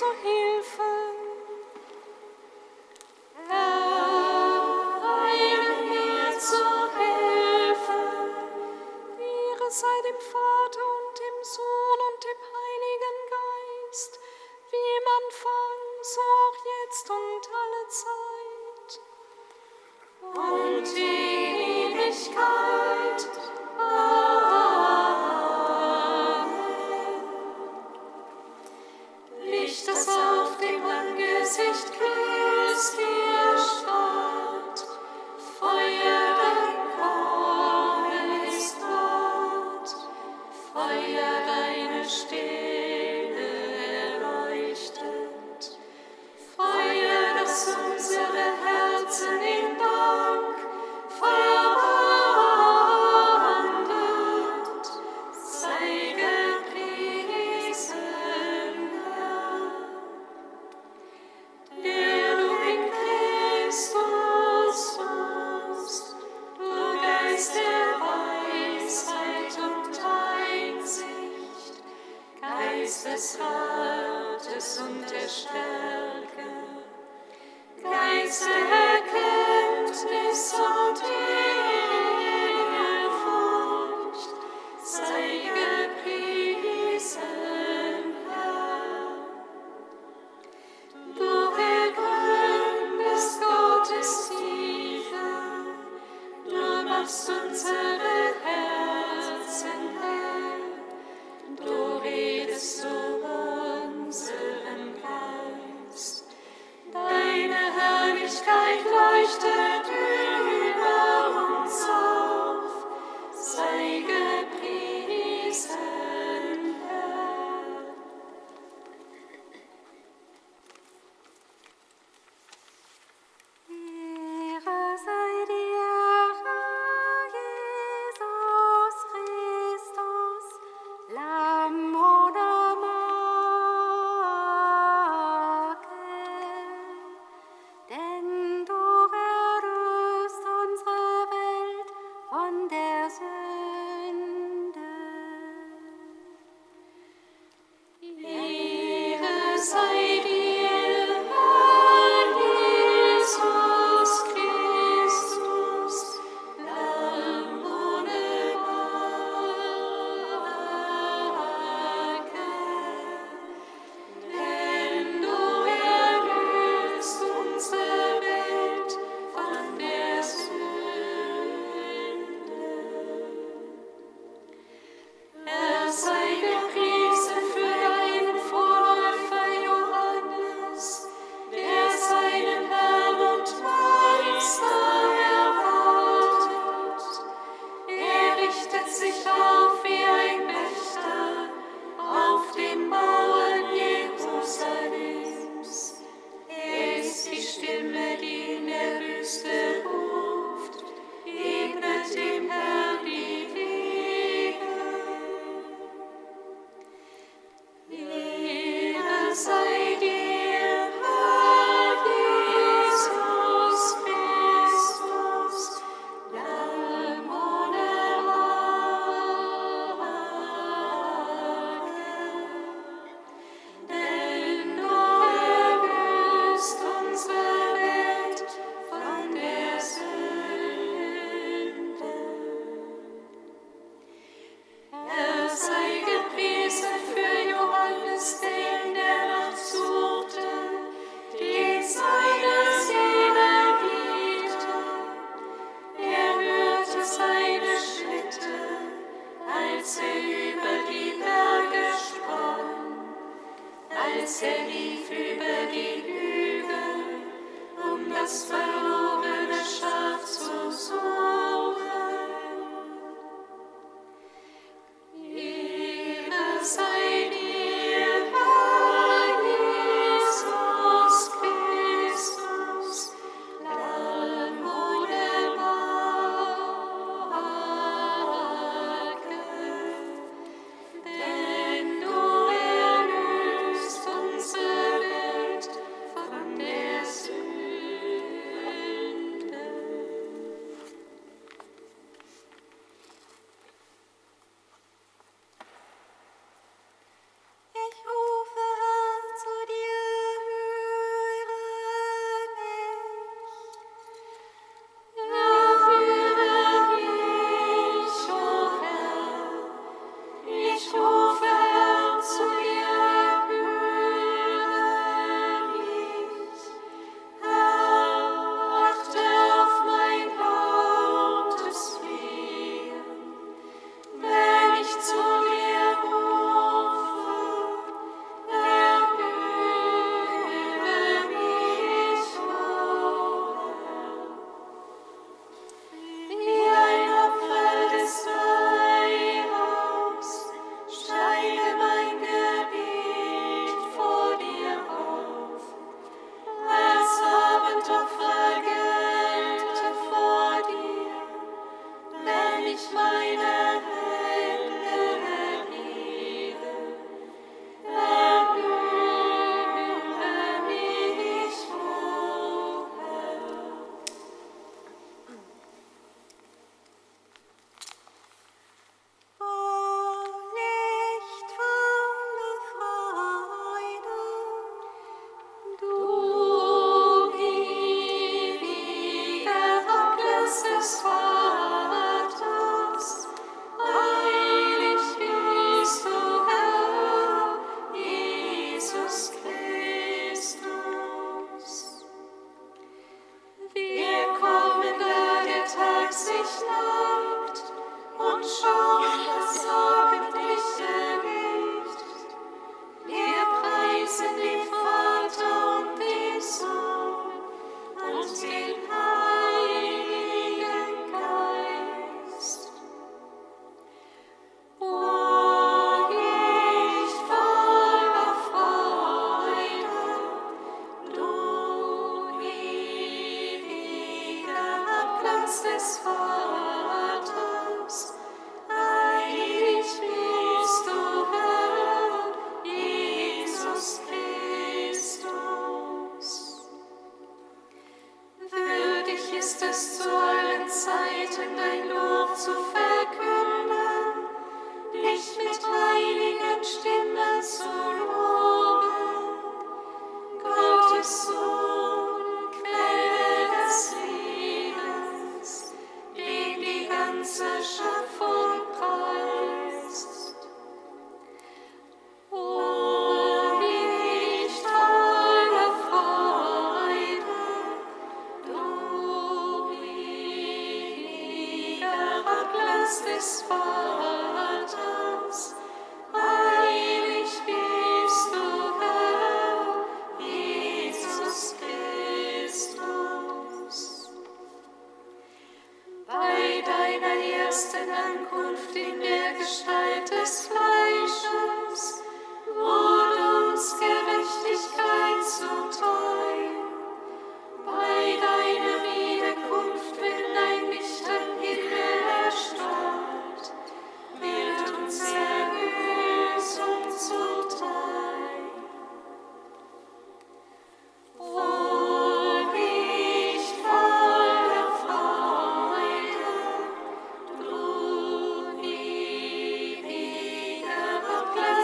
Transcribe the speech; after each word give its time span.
zu 0.00 0.06
Hilfe. 0.22 0.39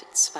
Kraft 0.00 0.16
2. 0.16 0.39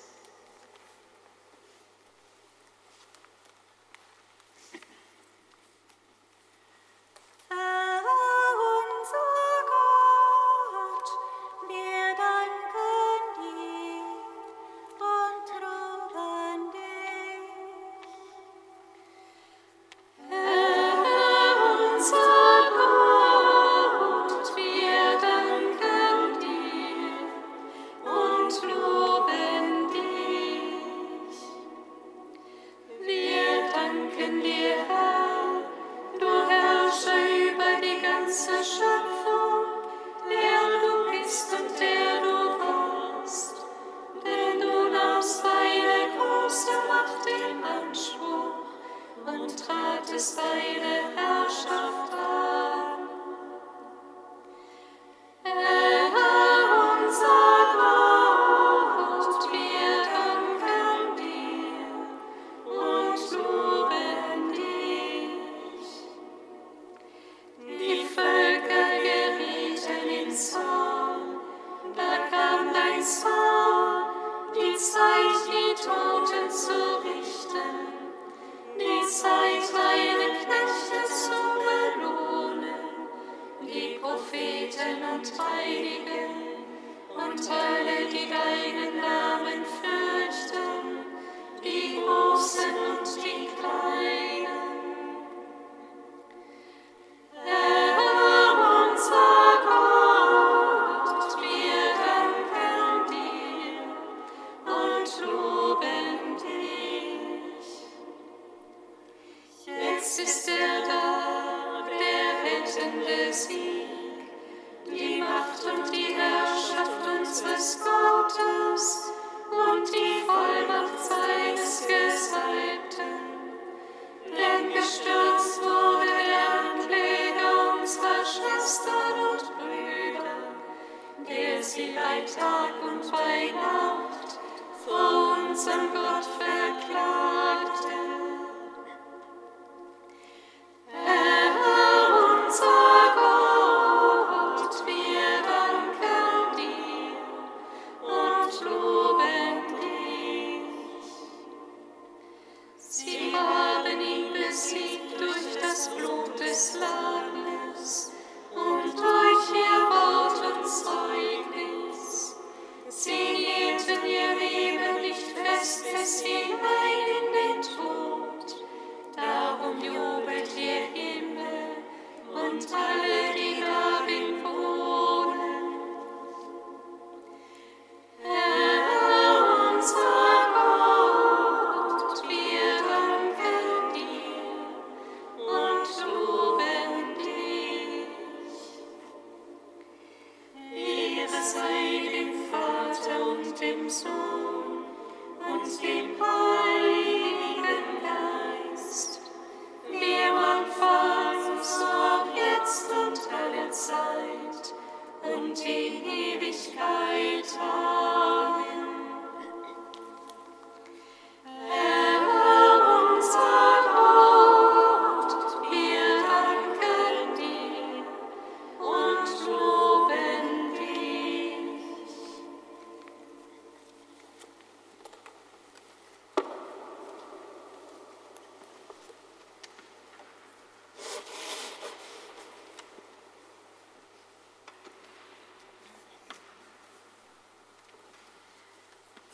satisfied. 50.21 50.90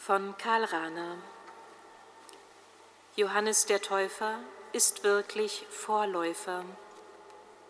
Von 0.08 0.38
Karl 0.38 0.64
Rahner. 0.64 1.18
Johannes 3.18 3.66
der 3.66 3.82
Täufer 3.82 4.40
ist 4.72 5.04
wirklich 5.04 5.66
Vorläufer. 5.70 6.64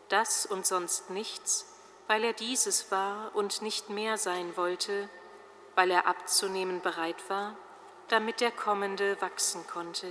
Das 0.10 0.46
und 0.46 0.64
sonst 0.68 1.10
nichts, 1.10 1.66
weil 2.06 2.24
er 2.24 2.34
dieses 2.34 2.92
war 2.92 3.32
und 3.36 3.64
nicht 3.64 3.90
mehr 3.90 4.20
sein 4.20 4.56
wollte, 4.56 5.10
weil 5.74 5.90
er 5.90 6.06
abzunehmen 6.06 6.80
bereit 6.82 7.28
war, 7.28 7.58
damit 8.08 8.40
der 8.40 8.52
Kommende 8.52 9.20
wachsen 9.20 9.66
konnte. 9.66 10.08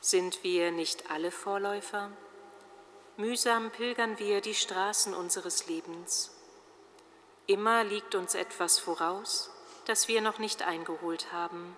Sind 0.00 0.42
wir 0.42 0.72
nicht 0.72 1.12
alle 1.12 1.30
Vorläufer? 1.30 2.10
Mühsam 3.16 3.70
pilgern 3.70 4.18
wir 4.18 4.40
die 4.40 4.56
Straßen 4.56 5.14
unseres 5.14 5.68
Lebens. 5.68 6.32
Immer 7.46 7.84
liegt 7.84 8.16
uns 8.16 8.34
etwas 8.34 8.80
voraus, 8.80 9.53
das 9.86 10.08
wir 10.08 10.20
noch 10.20 10.38
nicht 10.38 10.62
eingeholt 10.62 11.32
haben. 11.32 11.76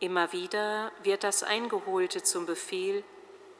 Immer 0.00 0.32
wieder 0.32 0.92
wird 1.02 1.24
das 1.24 1.42
Eingeholte 1.42 2.22
zum 2.22 2.46
Befehl, 2.46 3.04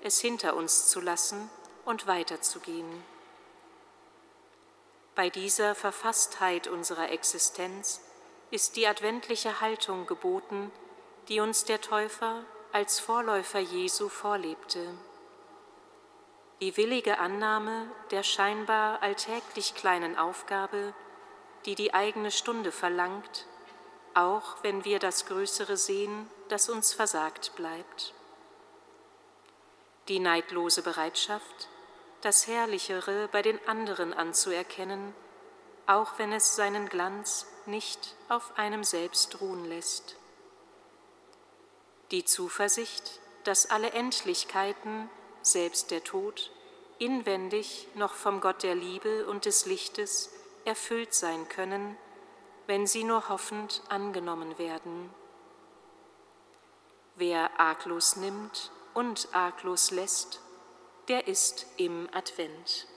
es 0.03 0.21
hinter 0.21 0.57
uns 0.57 0.89
zu 0.89 1.01
lassen 1.01 1.49
und 1.85 2.07
weiterzugehen. 2.07 3.03
Bei 5.15 5.31
dieser 5.31 5.75
Verfasstheit 5.75 6.67
unserer 6.67 7.11
Existenz 7.11 8.01
ist 8.51 8.77
die 8.77 8.87
adventliche 8.87 9.61
Haltung 9.61 10.07
geboten, 10.07 10.71
die 11.29 11.41
uns 11.41 11.65
der 11.65 11.81
Täufer 11.81 12.45
als 12.73 12.99
Vorläufer 12.99 13.61
Jesu 13.61 14.09
vorlebte. 14.09 14.81
Die 16.61 16.77
willige 16.77 17.19
Annahme 17.19 17.89
der 18.11 18.23
scheinbar 18.23 19.03
alltäglich 19.03 19.75
kleinen 19.75 20.19
Aufgabe, 20.19 20.95
die 21.67 21.75
die 21.75 21.95
eigene 21.95 22.31
Stunde 22.31 22.73
verlangt, 22.73 23.47
auch 24.15 24.63
wenn 24.63 24.85
wir 24.85 24.99
das 24.99 25.27
Größere 25.27 25.77
sehen, 25.77 26.31
das 26.49 26.69
uns 26.69 26.93
versagt 26.93 27.55
bleibt. 27.57 28.15
Die 30.09 30.19
neidlose 30.19 30.83
Bereitschaft, 30.83 31.69
das 32.21 32.47
Herrlichere 32.47 33.29
bei 33.33 33.43
den 33.43 33.59
anderen 33.67 34.13
anzuerkennen, 34.13 35.15
auch 35.87 36.19
wenn 36.19 36.33
es 36.33 36.57
seinen 36.57 36.89
Glanz 36.89 37.47
nicht 37.67 38.15
auf 38.29 38.59
einem 38.59 38.85
selbst 38.85 39.41
ruhen 39.41 39.65
lässt. 39.65 40.17
Die 42.11 42.25
Zuversicht, 42.25 43.21
dass 43.45 43.71
alle 43.71 43.91
Endlichkeiten, 43.91 45.09
selbst 45.43 45.91
der 45.91 46.05
Tod, 46.05 46.51
inwendig 46.99 47.89
noch 47.95 48.15
vom 48.15 48.41
Gott 48.41 48.63
der 48.63 48.75
Liebe 48.75 49.27
und 49.27 49.47
des 49.47 49.67
Lichtes 49.67 50.31
erfüllt 50.65 51.15
sein 51.15 51.49
können, 51.49 51.97
wenn 52.67 52.87
sie 52.87 53.05
nur 53.05 53.29
hoffend 53.29 53.83
angenommen 53.89 54.59
werden. 54.59 55.11
Wer 57.17 57.61
arglos 57.61 58.17
nimmt 58.17 58.73
und 58.95 59.29
arglos 59.33 59.91
lässt, 59.91 60.41
der 61.09 61.29
ist 61.29 61.67
im 61.77 62.09
Advent. 62.13 62.89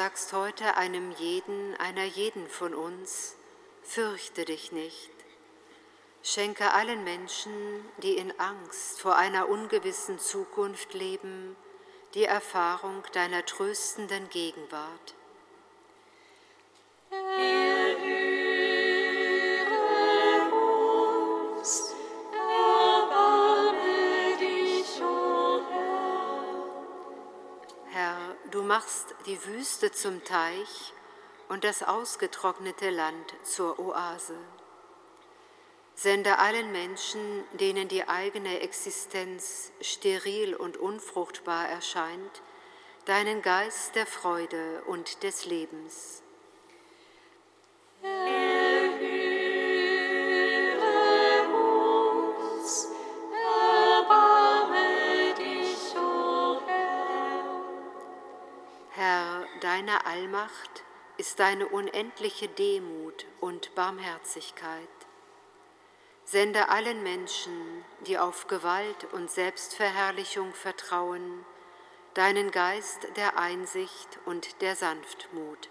Sagst 0.00 0.32
heute 0.32 0.78
einem 0.78 1.10
jeden, 1.10 1.76
einer 1.76 2.04
jeden 2.04 2.48
von 2.48 2.72
uns, 2.72 3.36
fürchte 3.82 4.46
dich 4.46 4.72
nicht. 4.72 5.10
Schenke 6.22 6.72
allen 6.72 7.04
Menschen, 7.04 7.52
die 7.98 8.16
in 8.16 8.32
Angst 8.40 8.98
vor 8.98 9.16
einer 9.16 9.50
ungewissen 9.50 10.18
Zukunft 10.18 10.94
leben, 10.94 11.54
die 12.14 12.24
Erfahrung 12.24 13.02
deiner 13.12 13.44
tröstenden 13.44 14.30
Gegenwart. 14.30 15.14
Die 29.30 29.46
Wüste 29.46 29.92
zum 29.92 30.24
Teich 30.24 30.92
und 31.48 31.62
das 31.62 31.84
ausgetrocknete 31.84 32.90
Land 32.90 33.32
zur 33.44 33.78
Oase. 33.78 34.34
Sende 35.94 36.38
allen 36.40 36.72
Menschen, 36.72 37.44
denen 37.52 37.86
die 37.86 38.08
eigene 38.08 38.58
Existenz 38.58 39.70
steril 39.80 40.56
und 40.56 40.78
unfruchtbar 40.78 41.68
erscheint, 41.68 42.42
deinen 43.04 43.40
Geist 43.40 43.94
der 43.94 44.06
Freude 44.06 44.82
und 44.88 45.22
des 45.22 45.44
Lebens. 45.44 46.24
Allmacht 60.40 60.84
ist 61.18 61.38
deine 61.38 61.66
unendliche 61.68 62.48
Demut 62.48 63.26
und 63.40 63.74
Barmherzigkeit. 63.74 64.88
Sende 66.24 66.70
allen 66.70 67.02
Menschen, 67.02 67.84
die 68.06 68.18
auf 68.18 68.46
Gewalt 68.46 69.04
und 69.12 69.30
Selbstverherrlichung 69.30 70.54
vertrauen, 70.54 71.44
deinen 72.14 72.50
Geist 72.52 73.06
der 73.16 73.38
Einsicht 73.38 74.18
und 74.24 74.62
der 74.62 74.76
Sanftmut. 74.76 75.68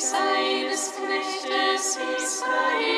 seines 0.00 0.92
Knechtes 0.96 1.98
Israel. 2.16 2.97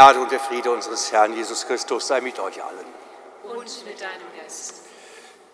Gnade 0.00 0.18
und 0.18 0.32
der 0.32 0.40
Friede 0.40 0.70
unseres 0.70 1.12
Herrn 1.12 1.34
Jesus 1.36 1.66
Christus 1.66 2.06
sei 2.06 2.22
mit 2.22 2.38
euch 2.38 2.64
allen. 2.64 2.86
Und 3.44 3.84
mit 3.84 4.00
deinem 4.00 4.32
Geist. 4.34 4.76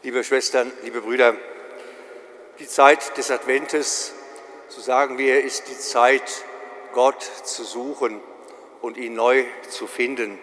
Liebe 0.05 0.23
Schwestern, 0.23 0.71
liebe 0.85 1.01
Brüder, 1.01 1.35
die 2.61 2.69
Zeit 2.69 3.17
des 3.19 3.33
Adventes, 3.33 4.13
so 4.69 4.81
sagen 4.81 5.19
wir, 5.19 5.43
ist 5.43 5.67
die 5.67 5.77
Zeit, 5.77 6.45
Gott 6.93 7.25
zu 7.43 7.65
suchen 7.65 8.21
und 8.83 8.97
ihn 8.97 9.15
neu 9.15 9.47
zu 9.69 9.89
finden. 9.89 10.39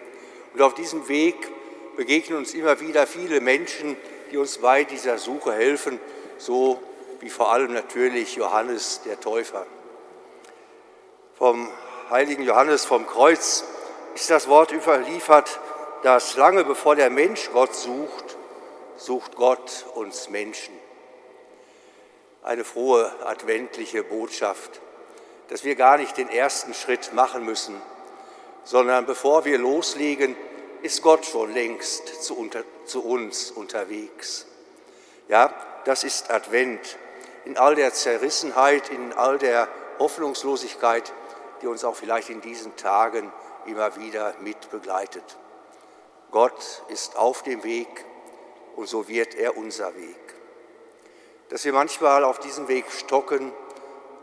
Und 0.52 0.60
auf 0.60 0.74
diesem 0.74 1.08
Weg 1.08 1.36
begegnen 1.96 2.36
uns 2.36 2.52
immer 2.52 2.80
wieder 2.80 3.06
viele 3.06 3.40
Menschen, 3.40 3.96
die 4.30 4.36
uns 4.36 4.58
bei 4.58 4.84
dieser 4.84 5.16
Suche 5.16 5.54
helfen, 5.54 5.98
so 6.36 6.78
wie 7.20 7.30
vor 7.30 7.50
allem 7.50 7.72
natürlich 7.72 8.36
Johannes 8.36 9.00
der 9.06 9.18
Täufer. 9.18 9.64
Vom 11.38 11.70
heiligen 12.10 12.42
Johannes 12.42 12.84
vom 12.84 13.06
Kreuz 13.06 13.64
ist 14.14 14.30
das 14.30 14.48
Wort 14.48 14.72
überliefert, 14.72 15.58
dass 16.02 16.36
lange 16.36 16.64
bevor 16.64 16.96
der 16.96 17.10
Mensch 17.10 17.50
Gott 17.52 17.74
sucht, 17.74 18.36
sucht 18.96 19.36
Gott 19.36 19.86
uns 19.94 20.28
Menschen. 20.28 20.74
Eine 22.42 22.64
frohe 22.64 23.12
adventliche 23.24 24.04
Botschaft, 24.04 24.80
dass 25.48 25.64
wir 25.64 25.74
gar 25.74 25.96
nicht 25.96 26.16
den 26.16 26.28
ersten 26.28 26.74
Schritt 26.74 27.12
machen 27.12 27.44
müssen, 27.44 27.80
sondern 28.64 29.06
bevor 29.06 29.44
wir 29.44 29.58
loslegen, 29.58 30.36
ist 30.82 31.02
Gott 31.02 31.24
schon 31.24 31.52
längst 31.52 32.22
zu, 32.22 32.36
unter, 32.36 32.62
zu 32.84 33.02
uns 33.04 33.50
unterwegs. 33.50 34.46
Ja, 35.28 35.52
das 35.86 36.04
ist 36.04 36.30
Advent 36.30 36.98
in 37.46 37.56
all 37.56 37.74
der 37.74 37.92
Zerrissenheit, 37.92 38.90
in 38.90 39.12
all 39.14 39.38
der 39.38 39.68
Hoffnungslosigkeit, 39.98 41.12
die 41.62 41.66
uns 41.66 41.84
auch 41.84 41.96
vielleicht 41.96 42.28
in 42.28 42.40
diesen 42.40 42.76
Tagen 42.76 43.32
immer 43.66 43.96
wieder 43.96 44.34
mit 44.40 44.70
begleitet. 44.70 45.36
Gott 46.30 46.82
ist 46.88 47.16
auf 47.16 47.42
dem 47.42 47.62
Weg 47.62 48.04
und 48.76 48.88
so 48.88 49.08
wird 49.08 49.34
er 49.34 49.56
unser 49.56 49.94
Weg. 49.96 50.34
Dass 51.48 51.64
wir 51.64 51.72
manchmal 51.72 52.24
auf 52.24 52.40
diesem 52.40 52.68
Weg 52.68 52.90
stocken, 52.90 53.52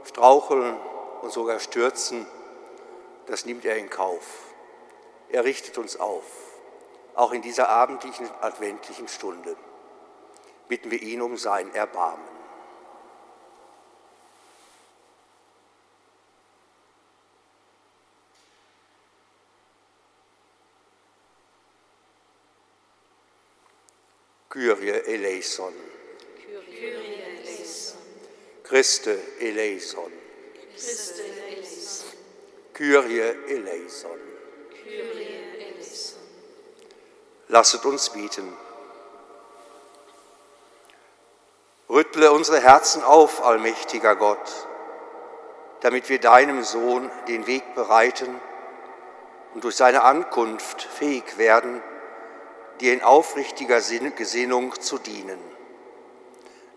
straucheln 0.06 0.75
und 1.21 1.32
sogar 1.32 1.60
stürzen, 1.60 2.25
das 3.27 3.45
nimmt 3.45 3.63
er 3.65 3.77
in 3.77 3.89
Kauf. 3.89 4.25
Er 5.30 5.45
richtet 5.45 5.77
uns 5.77 5.97
auf, 5.97 6.25
auch 7.15 7.32
in 7.32 7.41
dieser 7.41 7.69
abendlichen, 7.69 8.30
adventlichen 8.41 9.08
Stunde. 9.08 9.56
Bitten 10.67 10.91
wir 10.91 11.01
ihn 11.01 11.21
um 11.21 11.38
sein 11.38 11.73
Erbarmen. 11.73 12.31
Kyrie 24.52 24.90
eleison. 25.08 25.74
Kyrie 26.36 27.22
eleison. 27.24 27.98
Christe 28.64 29.18
eleison. 29.40 30.12
Christe 30.74 31.24
eleison. 31.48 32.12
Kyrie 32.74 33.22
eleison. 33.48 34.20
Kyrie 34.84 35.40
eleison. 35.56 36.20
Lasset 37.48 37.86
uns 37.86 38.10
bieten. 38.10 38.58
Rüttle 41.89 42.34
unsere 42.34 42.60
Herzen 42.60 43.04
auf, 43.04 43.41
allmächtiger 43.45 44.18
Gott, 44.18 44.68
damit 45.80 46.10
wir 46.10 46.20
deinem 46.20 46.66
Sohn 46.66 47.10
den 47.30 47.47
Weg 47.47 47.74
bereiten 47.74 48.38
und 49.54 49.64
durch 49.64 49.78
seine 49.78 50.04
Ankunft 50.04 50.82
fähig 50.82 51.38
werden, 51.38 51.82
dir 52.82 52.93
in 52.93 53.01
aufrichtiger 53.01 53.79
Gesinnung 54.15 54.79
zu 54.82 54.97
dienen. 54.97 55.39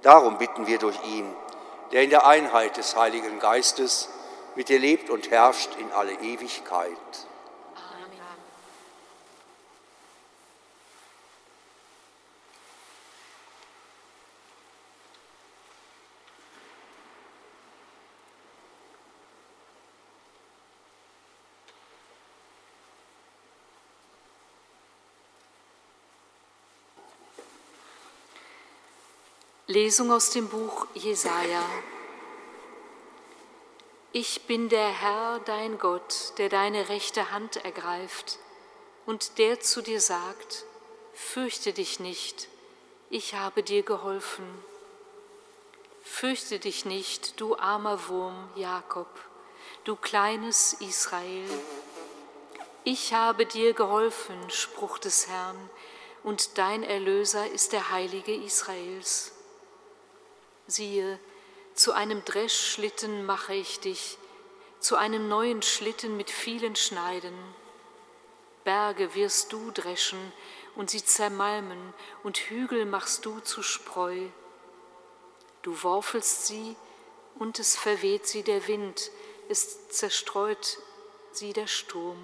Darum 0.03 0.39
bitten 0.39 0.67
wir 0.67 0.79
durch 0.79 0.99
ihn, 1.07 1.27
der 1.93 2.03
in 2.03 2.11
der 2.11 2.27
Einheit 2.27 2.77
des 2.77 2.97
Heiligen 2.97 3.39
Geistes 3.39 4.09
mit 4.55 4.69
dir 4.69 4.79
lebt 4.79 5.11
und 5.11 5.31
herrscht 5.31 5.71
in 5.79 5.91
alle 5.93 6.13
Ewigkeit. 6.13 6.91
Lesung 29.75 30.13
aus 30.13 30.31
dem 30.31 30.47
Buch 30.47 30.87
Jesaja. 30.95 31.69
Ich 34.13 34.43
bin 34.43 34.69
der 34.69 34.87
Herr, 34.89 35.41
dein 35.41 35.79
Gott, 35.79 36.33
der 36.39 36.49
deine 36.49 36.89
rechte 36.91 37.33
Hand 37.33 37.57
ergreift 37.57 38.39
und 39.05 39.39
der 39.39 39.59
zu 39.59 39.83
dir 39.83 40.01
sagt: 40.01 40.65
Fürchte 41.13 41.73
dich 41.73 41.99
nicht, 41.99 42.49
ich 43.11 43.35
habe 43.35 43.65
dir 43.65 43.83
geholfen. 43.83 44.47
Fürchte 46.05 46.61
dich 46.61 46.85
nicht, 46.85 47.41
du 47.41 47.57
armer 47.57 48.07
Wurm 48.07 48.49
Jakob, 48.55 49.09
du 49.83 49.97
kleines 49.97 50.75
Israel. 50.75 51.51
Ich 52.85 53.13
habe 53.13 53.45
dir 53.45 53.73
geholfen, 53.73 54.39
Spruch 54.51 54.99
des 54.99 55.27
Herrn, 55.27 55.69
und 56.23 56.59
dein 56.59 56.85
Erlöser 56.85 57.51
ist 57.51 57.73
der 57.73 57.91
Heilige 57.91 58.37
Israels. 58.37 59.34
Siehe, 60.67 61.19
zu 61.75 61.93
einem 61.93 62.25
Dreschschlitten 62.25 63.27
mache 63.27 63.55
ich 63.55 63.81
dich, 63.81 64.19
zu 64.81 64.97
einem 64.97 65.29
neuen 65.29 65.63
Schlitten 65.63 66.17
mit 66.17 66.31
vielen 66.31 66.77
Schneiden. 66.77 67.35
Berge 68.65 69.15
wirst 69.15 69.53
du 69.53 69.71
dreschen 69.71 70.33
und 70.75 70.91
sie 70.91 71.05
zermalmen, 71.05 71.95
und 72.23 72.39
Hügel 72.39 72.87
machst 72.87 73.25
du 73.27 73.41
zu 73.41 73.63
Spreu. 73.63 74.29
Du 75.63 75.83
worfelst 75.83 76.47
sie, 76.47 76.77
und 77.39 77.59
es 77.59 77.77
verweht 77.77 78.27
sie 78.27 78.43
der 78.43 78.67
Wind, 78.69 79.11
es 79.49 79.89
zerstreut 79.89 80.79
sie 81.33 81.53
der 81.53 81.67
Sturm. 81.67 82.19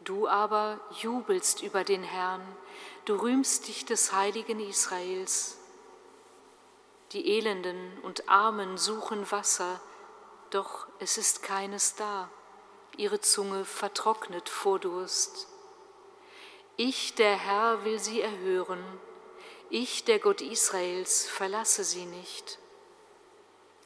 Du 0.00 0.28
aber 0.28 0.80
jubelst 1.00 1.62
über 1.62 1.84
den 1.84 2.02
Herrn, 2.02 2.42
du 3.04 3.16
rühmst 3.16 3.68
dich 3.68 3.84
des 3.84 4.12
heiligen 4.12 4.60
Israels. 4.60 5.57
Die 7.12 7.38
Elenden 7.38 7.98
und 8.02 8.28
Armen 8.28 8.76
suchen 8.76 9.30
Wasser, 9.30 9.80
doch 10.50 10.86
es 10.98 11.16
ist 11.16 11.42
keines 11.42 11.94
da, 11.94 12.28
ihre 12.98 13.20
Zunge 13.20 13.64
vertrocknet 13.64 14.50
vor 14.50 14.78
Durst. 14.78 15.48
Ich, 16.76 17.14
der 17.14 17.34
Herr, 17.34 17.84
will 17.86 17.98
sie 17.98 18.20
erhören, 18.20 18.84
ich, 19.70 20.04
der 20.04 20.18
Gott 20.18 20.42
Israels, 20.42 21.26
verlasse 21.26 21.82
sie 21.82 22.04
nicht. 22.04 22.58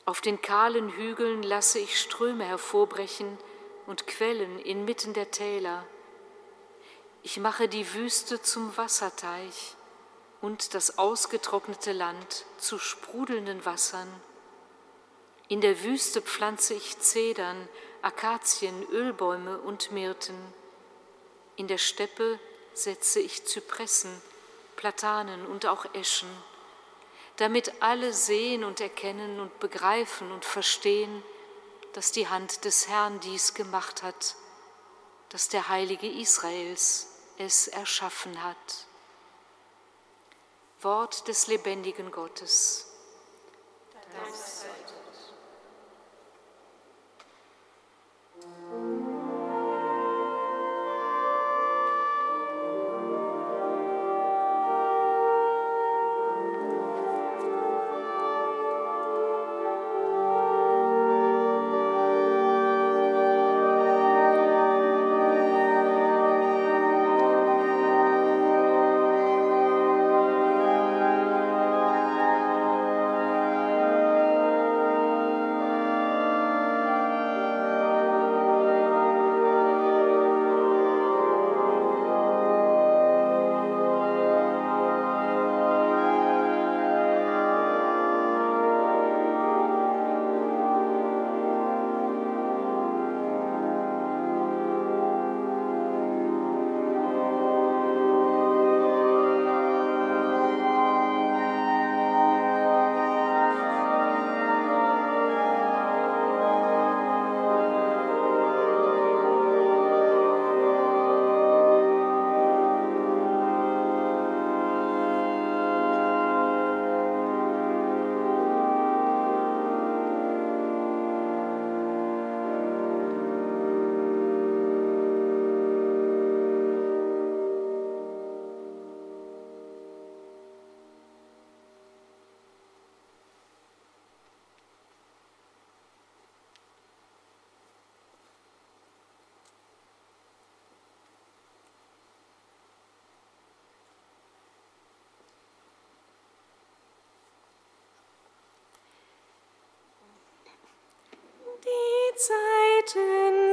Auf 0.04 0.20
den 0.20 0.42
kahlen 0.42 0.88
Hügeln 0.90 1.44
lasse 1.44 1.78
ich 1.78 2.00
Ströme 2.00 2.44
hervorbrechen 2.44 3.38
und 3.86 4.08
Quellen 4.08 4.58
inmitten 4.58 5.12
der 5.14 5.30
Täler. 5.30 5.86
Ich 7.22 7.38
mache 7.38 7.68
die 7.68 7.94
Wüste 7.94 8.42
zum 8.42 8.76
Wasserteich 8.76 9.76
und 10.43 10.74
das 10.74 10.99
ausgetrocknete 10.99 11.93
Land 11.93 12.45
zu 12.59 12.78
sprudelnden 12.78 13.64
Wassern. 13.64 14.09
In 15.49 15.61
der 15.61 15.82
Wüste 15.82 16.20
pflanze 16.20 16.74
ich 16.74 16.99
Zedern, 16.99 17.68
Akazien, 18.03 18.86
Ölbäume 18.90 19.59
und 19.59 19.93
Myrten. 19.93 20.36
In 21.57 21.68
der 21.68 21.78
Steppe 21.78 22.40
setze 22.74 23.20
ich 23.20 23.47
Zypressen, 23.47 24.20
Platanen 24.76 25.47
und 25.47 25.66
auch 25.66 25.86
Eschen, 25.95 26.30
damit 27.36 27.80
alle 27.80 28.12
sehen 28.12 28.64
und 28.64 28.80
erkennen 28.80 29.38
und 29.38 29.61
begreifen 29.61 30.32
und 30.32 30.45
verstehen, 30.45 31.22
dass 31.93 32.11
die 32.11 32.28
Hand 32.28 32.64
des 32.64 32.88
Herrn 32.88 33.20
dies 33.20 33.55
gemacht 33.55 34.03
hat, 34.03 34.34
dass 35.28 35.49
der 35.49 35.68
Heilige 35.68 36.09
Israels 36.09 37.09
es 37.38 37.68
erschaffen 37.68 38.43
hat. 38.43 38.86
Wort 40.83 41.28
des 41.28 41.47
lebendigen 41.47 42.11
Gottes. 42.11 42.87
Dank 44.12 44.35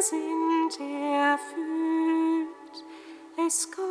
sind 0.02 0.80
erfüllt, 0.80 2.48
es 3.48 3.70
kommt, 3.72 3.89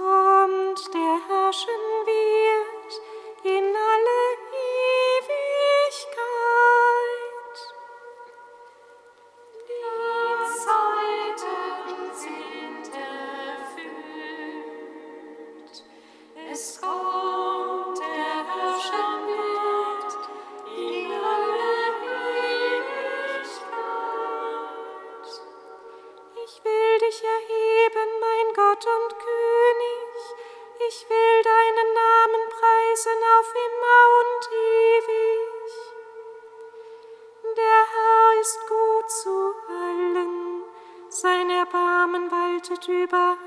Dein 42.68 42.80
Königtum 42.80 43.38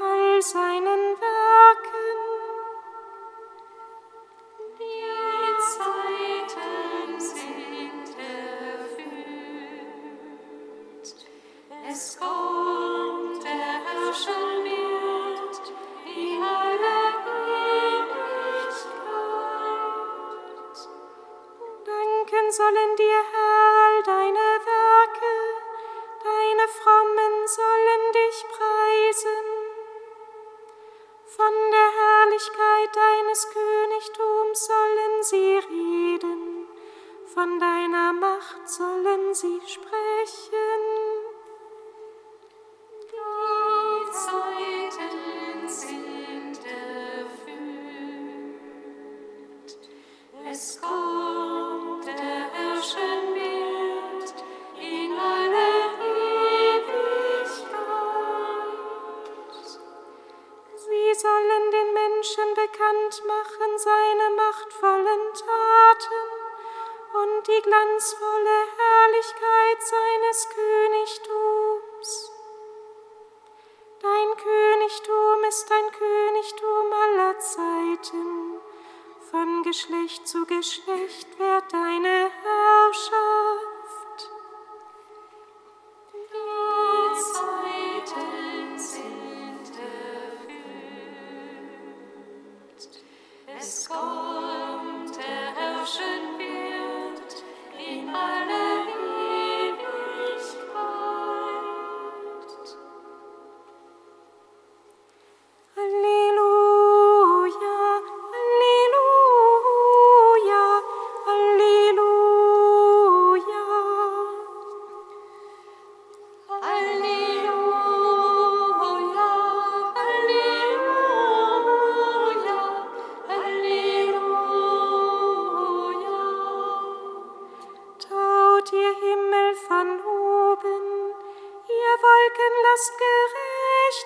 lässt 132.82 132.98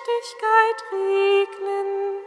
Gerechtigkeit 0.02 0.78
regnen. 0.92 2.24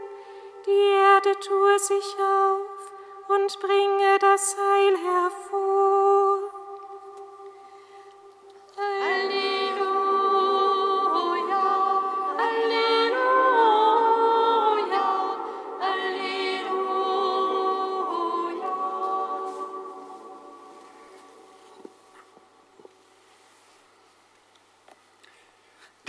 Die 0.65 0.71
Erde 0.71 1.39
tue 1.39 1.79
sich 1.79 2.15
auf 2.19 2.91
und 3.27 3.59
bringe 3.59 4.17
das 4.19 4.55
Heil 4.57 4.97
hervor. 4.97 5.88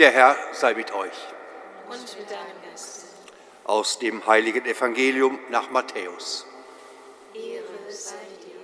Der 0.00 0.12
Herr 0.12 0.34
sei 0.52 0.72
mit 0.72 0.94
euch. 0.94 1.12
Und 1.90 2.18
mit 2.18 2.30
deinem 2.30 2.62
Geist. 2.64 3.04
Aus 3.64 3.98
dem 3.98 4.26
heiligen 4.26 4.64
Evangelium 4.64 5.38
nach 5.50 5.68
Matthäus. 5.68 6.46
Ehre 7.34 7.62
sei 7.90 8.14
dir, 8.42 8.56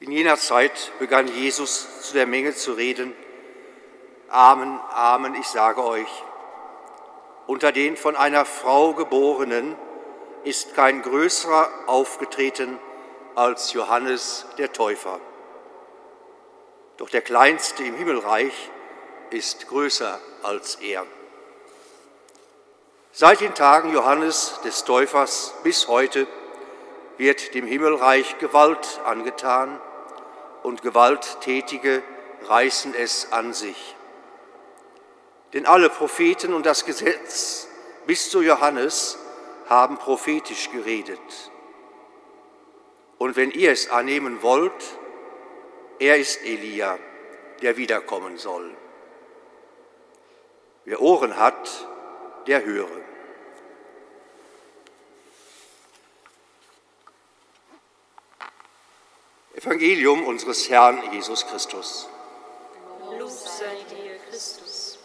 In 0.00 0.12
jener 0.12 0.36
Zeit 0.36 0.92
begann 0.98 1.26
Jesus 1.26 2.02
zu 2.02 2.12
der 2.12 2.26
Menge 2.26 2.54
zu 2.54 2.74
reden. 2.74 3.16
Amen, 4.28 4.78
Amen, 4.90 5.34
ich 5.36 5.46
sage 5.46 5.82
euch. 5.82 6.22
Unter 7.46 7.72
den 7.72 7.96
von 7.96 8.14
einer 8.14 8.44
Frau 8.44 8.92
geborenen 8.92 9.74
ist 10.44 10.74
kein 10.74 11.00
größerer 11.00 11.70
aufgetreten 11.86 12.78
als 13.34 13.72
Johannes 13.72 14.44
der 14.58 14.70
Täufer. 14.74 15.18
Doch 16.98 17.08
der 17.08 17.22
Kleinste 17.22 17.84
im 17.84 17.94
Himmelreich 17.94 18.70
ist 19.30 19.68
größer 19.68 20.20
als 20.42 20.74
er. 20.76 21.06
Seit 23.12 23.40
den 23.40 23.54
Tagen 23.54 23.92
Johannes 23.92 24.60
des 24.64 24.84
Täufers 24.84 25.54
bis 25.62 25.88
heute 25.88 26.26
wird 27.16 27.54
dem 27.54 27.66
Himmelreich 27.66 28.38
Gewalt 28.38 29.00
angetan 29.04 29.80
und 30.62 30.82
Gewalttätige 30.82 32.02
reißen 32.44 32.94
es 32.94 33.32
an 33.32 33.52
sich. 33.52 33.96
Denn 35.52 35.66
alle 35.66 35.90
Propheten 35.90 36.52
und 36.52 36.66
das 36.66 36.84
Gesetz 36.84 37.68
bis 38.06 38.28
zu 38.30 38.42
Johannes 38.42 39.18
haben 39.68 39.98
prophetisch 39.98 40.70
geredet. 40.70 41.18
Und 43.18 43.36
wenn 43.36 43.50
ihr 43.50 43.72
es 43.72 43.90
annehmen 43.90 44.42
wollt, 44.42 44.97
er 45.98 46.16
ist 46.16 46.42
Elia, 46.42 46.98
der 47.62 47.76
wiederkommen 47.76 48.38
soll. 48.38 48.76
Wer 50.84 51.00
Ohren 51.00 51.36
hat, 51.36 51.86
der 52.46 52.64
höre. 52.64 52.88
Evangelium 59.54 60.24
unseres 60.24 60.70
Herrn 60.70 61.12
Jesus 61.12 61.46
Christus. 61.46 62.08
Lob 63.18 63.28
sei 63.28 63.76
dir, 63.90 64.16
Christus. 64.30 64.98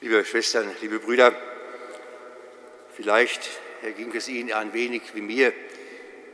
Liebe 0.00 0.24
Schwestern, 0.24 0.74
liebe 0.80 0.98
Brüder, 0.98 1.32
Vielleicht 2.96 3.50
ging 3.98 4.10
es 4.16 4.26
Ihnen 4.26 4.54
ein 4.54 4.72
wenig 4.72 5.02
wie 5.12 5.20
mir 5.20 5.52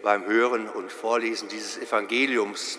beim 0.01 0.25
Hören 0.27 0.69
und 0.69 0.93
Vorlesen 0.93 1.49
dieses 1.49 1.77
Evangeliums. 1.77 2.79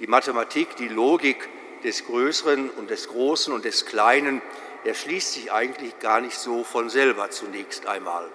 Die 0.00 0.08
Mathematik, 0.08 0.74
die 0.74 0.88
Logik 0.88 1.48
des 1.84 2.06
Größeren 2.06 2.70
und 2.70 2.90
des 2.90 3.06
Großen 3.06 3.54
und 3.54 3.64
des 3.64 3.86
Kleinen 3.86 4.42
erschließt 4.82 5.34
sich 5.34 5.52
eigentlich 5.52 5.96
gar 6.00 6.20
nicht 6.20 6.36
so 6.36 6.64
von 6.64 6.90
selber 6.90 7.30
zunächst 7.30 7.86
einmal. 7.86 8.28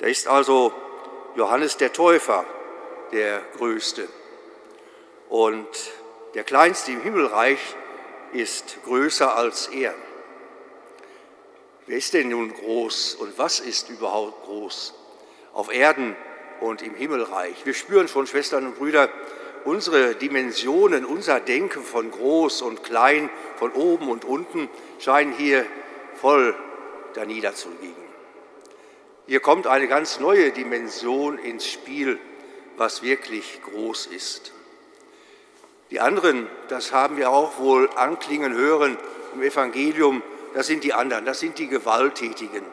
Da 0.00 0.06
ist 0.06 0.26
also 0.26 0.74
Johannes 1.36 1.76
der 1.76 1.92
Täufer 1.92 2.44
der 3.12 3.40
Größte 3.56 4.08
und 5.28 5.68
der 6.34 6.42
Kleinste 6.42 6.90
im 6.90 7.02
Himmelreich 7.02 7.60
ist 8.32 8.78
größer 8.84 9.36
als 9.36 9.68
er. 9.68 9.94
Wer 11.90 11.98
ist 11.98 12.14
denn 12.14 12.28
nun 12.28 12.54
groß 12.54 13.16
und 13.16 13.36
was 13.36 13.58
ist 13.58 13.90
überhaupt 13.90 14.44
groß 14.44 14.94
auf 15.52 15.74
Erden 15.74 16.14
und 16.60 16.82
im 16.82 16.94
Himmelreich? 16.94 17.66
Wir 17.66 17.74
spüren 17.74 18.06
schon, 18.06 18.28
Schwestern 18.28 18.64
und 18.64 18.78
Brüder, 18.78 19.08
unsere 19.64 20.14
Dimensionen, 20.14 21.04
unser 21.04 21.40
Denken 21.40 21.82
von 21.82 22.12
groß 22.12 22.62
und 22.62 22.84
klein, 22.84 23.28
von 23.56 23.72
oben 23.72 24.08
und 24.08 24.24
unten 24.24 24.68
scheinen 25.00 25.32
hier 25.32 25.66
voll 26.14 26.54
da 27.14 27.24
niederzulegen. 27.24 28.04
Hier 29.26 29.40
kommt 29.40 29.66
eine 29.66 29.88
ganz 29.88 30.20
neue 30.20 30.52
Dimension 30.52 31.38
ins 31.38 31.66
Spiel, 31.66 32.20
was 32.76 33.02
wirklich 33.02 33.62
groß 33.64 34.06
ist. 34.06 34.52
Die 35.90 35.98
anderen, 35.98 36.46
das 36.68 36.92
haben 36.92 37.16
wir 37.16 37.32
auch 37.32 37.58
wohl 37.58 37.90
anklingen 37.96 38.54
hören 38.54 38.96
im 39.34 39.42
Evangelium, 39.42 40.22
das 40.54 40.66
sind 40.66 40.84
die 40.84 40.92
anderen, 40.92 41.24
das 41.24 41.40
sind 41.40 41.58
die 41.58 41.68
Gewalttätigen. 41.68 42.64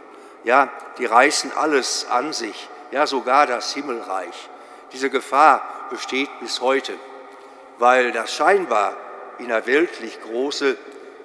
Ja, 0.43 0.71
die 0.97 1.05
reißen 1.05 1.51
alles 1.51 2.07
an 2.09 2.34
sich, 2.34 2.69
ja 2.91 3.07
sogar 3.07 3.47
das 3.47 3.73
Himmelreich. 3.73 4.49
Diese 4.93 5.09
Gefahr 5.09 5.88
besteht 5.89 6.30
bis 6.39 6.61
heute, 6.61 6.93
weil 7.78 8.11
das 8.11 8.34
scheinbar 8.34 8.95
innerweltlich 9.39 10.19
Große 10.21 10.78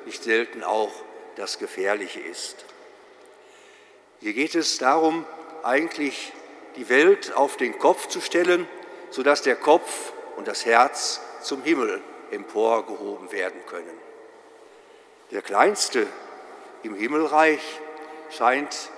nicht 0.04 0.22
selten 0.22 0.64
auch 0.64 0.92
das 1.36 1.58
Gefährliche 1.58 2.20
ist. 2.20 2.64
Hier 4.20 4.34
geht 4.34 4.54
es 4.54 4.78
darum, 4.78 5.24
eigentlich 5.62 6.32
die 6.76 6.88
Welt 6.88 7.32
auf 7.34 7.56
den 7.56 7.78
Kopf 7.78 8.08
zu 8.08 8.20
stellen, 8.20 8.68
sodass 9.10 9.42
der 9.42 9.56
Kopf 9.56 10.12
und 10.36 10.48
das 10.48 10.64
Herz 10.64 11.20
zum 11.42 11.62
Himmel 11.62 12.00
emporgehoben 12.30 13.30
werden 13.30 13.60
können. 13.66 13.98
Der 15.30 15.42
kleinste 15.42 16.06
im 16.82 16.94
Himmelreich 16.94 17.60
scheint 18.30 18.90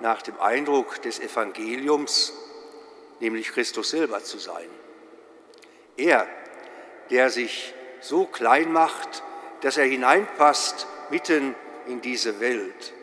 nach 0.00 0.22
dem 0.22 0.38
Eindruck 0.40 1.02
des 1.02 1.20
Evangeliums 1.20 2.32
nämlich 3.20 3.52
Christus 3.52 3.90
selber 3.90 4.22
zu 4.24 4.38
sein. 4.38 4.68
Er, 5.96 6.26
der 7.10 7.30
sich 7.30 7.74
so 8.00 8.24
klein 8.24 8.72
macht, 8.72 9.22
dass 9.60 9.76
er 9.76 9.84
hineinpasst 9.84 10.86
mitten 11.10 11.54
in 11.86 12.00
diese 12.00 12.40
Welt, 12.40 12.94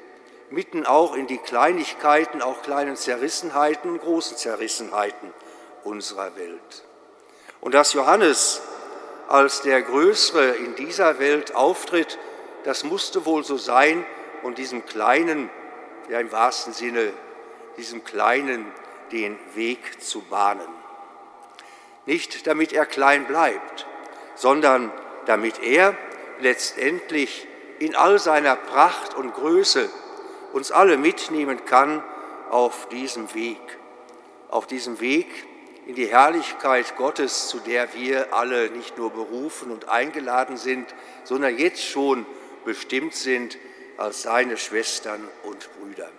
mitten 0.49 0.85
auch 0.85 1.15
in 1.15 1.27
die 1.27 1.37
Kleinigkeiten, 1.37 2.41
auch 2.41 2.63
kleinen 2.63 2.95
Zerrissenheiten 2.95 3.99
großen 3.99 4.37
Zerrissenheiten 4.37 5.33
unserer 5.83 6.35
Welt. 6.35 6.83
Und 7.61 7.73
dass 7.73 7.93
Johannes 7.93 8.61
als 9.27 9.61
der 9.61 9.81
Größere 9.81 10.55
in 10.55 10.75
dieser 10.75 11.19
Welt 11.19 11.53
auftritt, 11.53 12.17
das 12.63 12.83
musste 12.83 13.25
wohl 13.25 13.43
so 13.43 13.57
sein, 13.57 14.05
und 14.43 14.57
diesem 14.57 14.85
Kleinen, 14.85 15.49
ja 16.09 16.19
im 16.19 16.31
wahrsten 16.31 16.73
Sinne, 16.73 17.13
diesem 17.77 18.03
Kleinen 18.03 18.65
den 19.11 19.37
Weg 19.55 20.01
zu 20.01 20.21
bahnen. 20.21 20.67
nicht 22.05 22.47
damit 22.47 22.71
er 22.71 22.85
klein 22.85 23.25
bleibt, 23.25 23.85
sondern 24.35 24.91
damit 25.25 25.61
er 25.61 25.95
letztendlich 26.39 27.47
in 27.79 27.95
all 27.95 28.17
seiner 28.19 28.55
Pracht 28.55 29.13
und 29.15 29.33
Größe 29.33 29.89
uns 30.53 30.71
alle 30.71 30.97
mitnehmen 30.97 31.65
kann 31.65 32.03
auf 32.49 32.87
diesem 32.89 33.33
Weg, 33.33 33.59
auf 34.49 34.67
diesem 34.67 34.99
Weg 34.99 35.27
in 35.85 35.95
die 35.95 36.07
Herrlichkeit 36.07 36.95
Gottes, 36.97 37.49
zu 37.49 37.59
der 37.59 37.93
wir 37.93 38.33
alle 38.33 38.69
nicht 38.69 38.97
nur 38.97 39.11
berufen 39.11 39.71
und 39.71 39.89
eingeladen 39.89 40.57
sind, 40.57 40.93
sondern 41.23 41.57
jetzt 41.57 41.83
schon 41.83 42.25
bestimmt 42.65 43.15
sind 43.15 43.57
als 43.97 44.21
seine 44.21 44.57
Schwestern 44.57 45.27
und 45.43 45.69
Brüder. 45.79 46.09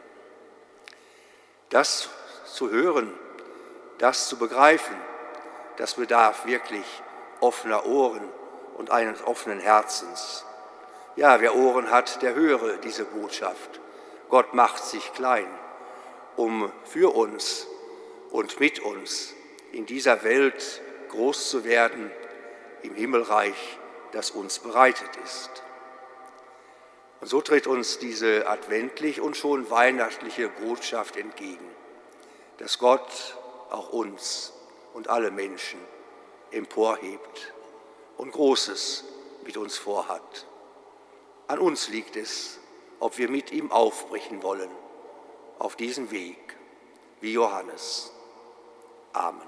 Das 1.71 2.09
zu 2.53 2.71
hören, 2.71 3.13
das 3.99 4.29
zu 4.29 4.37
begreifen, 4.37 4.97
das 5.77 5.95
bedarf 5.95 6.47
wirklich 6.47 6.85
offener 7.41 7.87
Ohren 7.87 8.29
und 8.77 8.91
eines 8.91 9.23
offenen 9.25 9.61
Herzens. 9.61 10.45
Ja, 11.17 11.41
wer 11.41 11.55
Ohren 11.55 11.91
hat, 11.91 12.23
der 12.23 12.35
höre 12.35 12.77
diese 12.79 13.05
Botschaft. 13.05 13.81
Gott 14.29 14.55
macht 14.55 14.85
sich 14.85 15.13
klein, 15.15 15.49
um 16.37 16.71
für 16.85 17.15
uns 17.15 17.67
und 18.31 18.61
mit 18.61 18.81
uns 18.81 19.35
in 19.73 19.87
dieser 19.87 20.23
Welt 20.23 20.81
groß 21.09 21.51
zu 21.51 21.65
werden, 21.65 22.11
im 22.83 22.95
Himmelreich, 22.95 23.79
das 24.13 24.31
uns 24.31 24.59
bereitet 24.59 25.11
ist. 25.25 25.63
Und 27.21 27.27
so 27.27 27.41
tritt 27.41 27.67
uns 27.67 27.99
diese 27.99 28.47
adventlich 28.47 29.21
und 29.21 29.37
schon 29.37 29.71
weihnachtliche 29.71 30.49
Botschaft 30.49 31.17
entgegen, 31.17 31.69
dass 32.59 32.79
Gott 32.79 33.37
auch 33.71 33.93
uns 33.93 34.53
und 34.95 35.09
alle 35.09 35.31
Menschen 35.31 35.81
emporhebt 36.51 37.53
und 38.17 38.33
Großes 38.33 39.05
mit 39.45 39.57
uns 39.57 39.77
vorhat. 39.77 40.47
An 41.49 41.59
uns 41.59 41.89
liegt 41.89 42.17
es, 42.17 42.59
ob 43.01 43.19
wir 43.19 43.29
mit 43.29 43.53
ihm 43.53 43.73
aufbrechen 43.73 44.43
wollen 44.43 44.71
auf 45.59 45.77
diesen 45.77 46.11
Weg, 46.11 46.57
wie 47.21 47.33
Johannes. 47.33 48.13
Amen. 49.13 49.48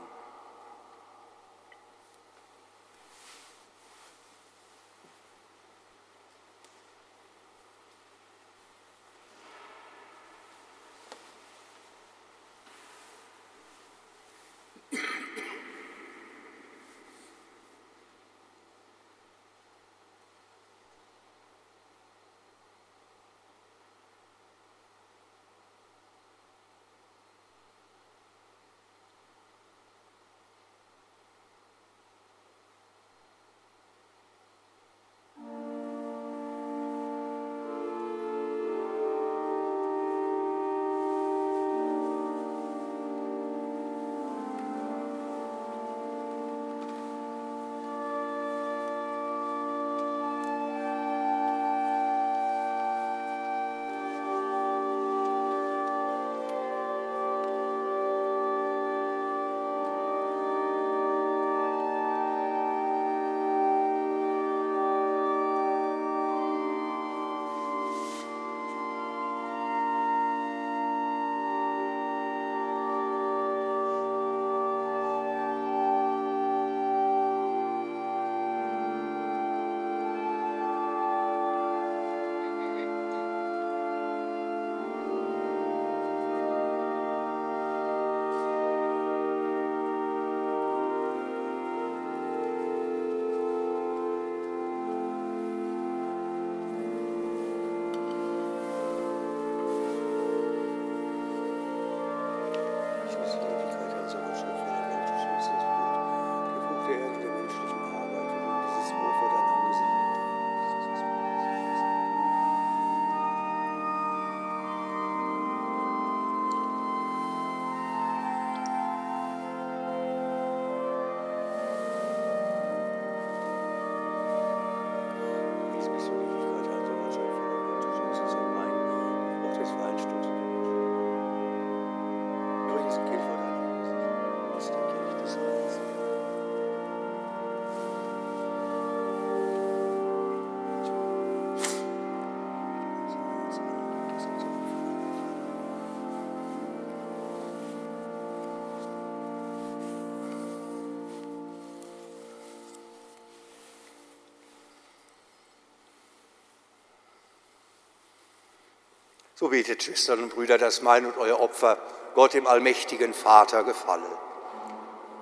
So 159.40 159.48
betet, 159.48 159.82
Schwestern 159.82 160.22
und 160.24 160.34
Brüder, 160.34 160.58
dass 160.58 160.82
mein 160.82 161.06
und 161.06 161.16
euer 161.16 161.40
Opfer 161.40 161.78
Gott 162.14 162.34
dem 162.34 162.46
allmächtigen 162.46 163.14
Vater 163.14 163.64
gefalle. 163.64 164.04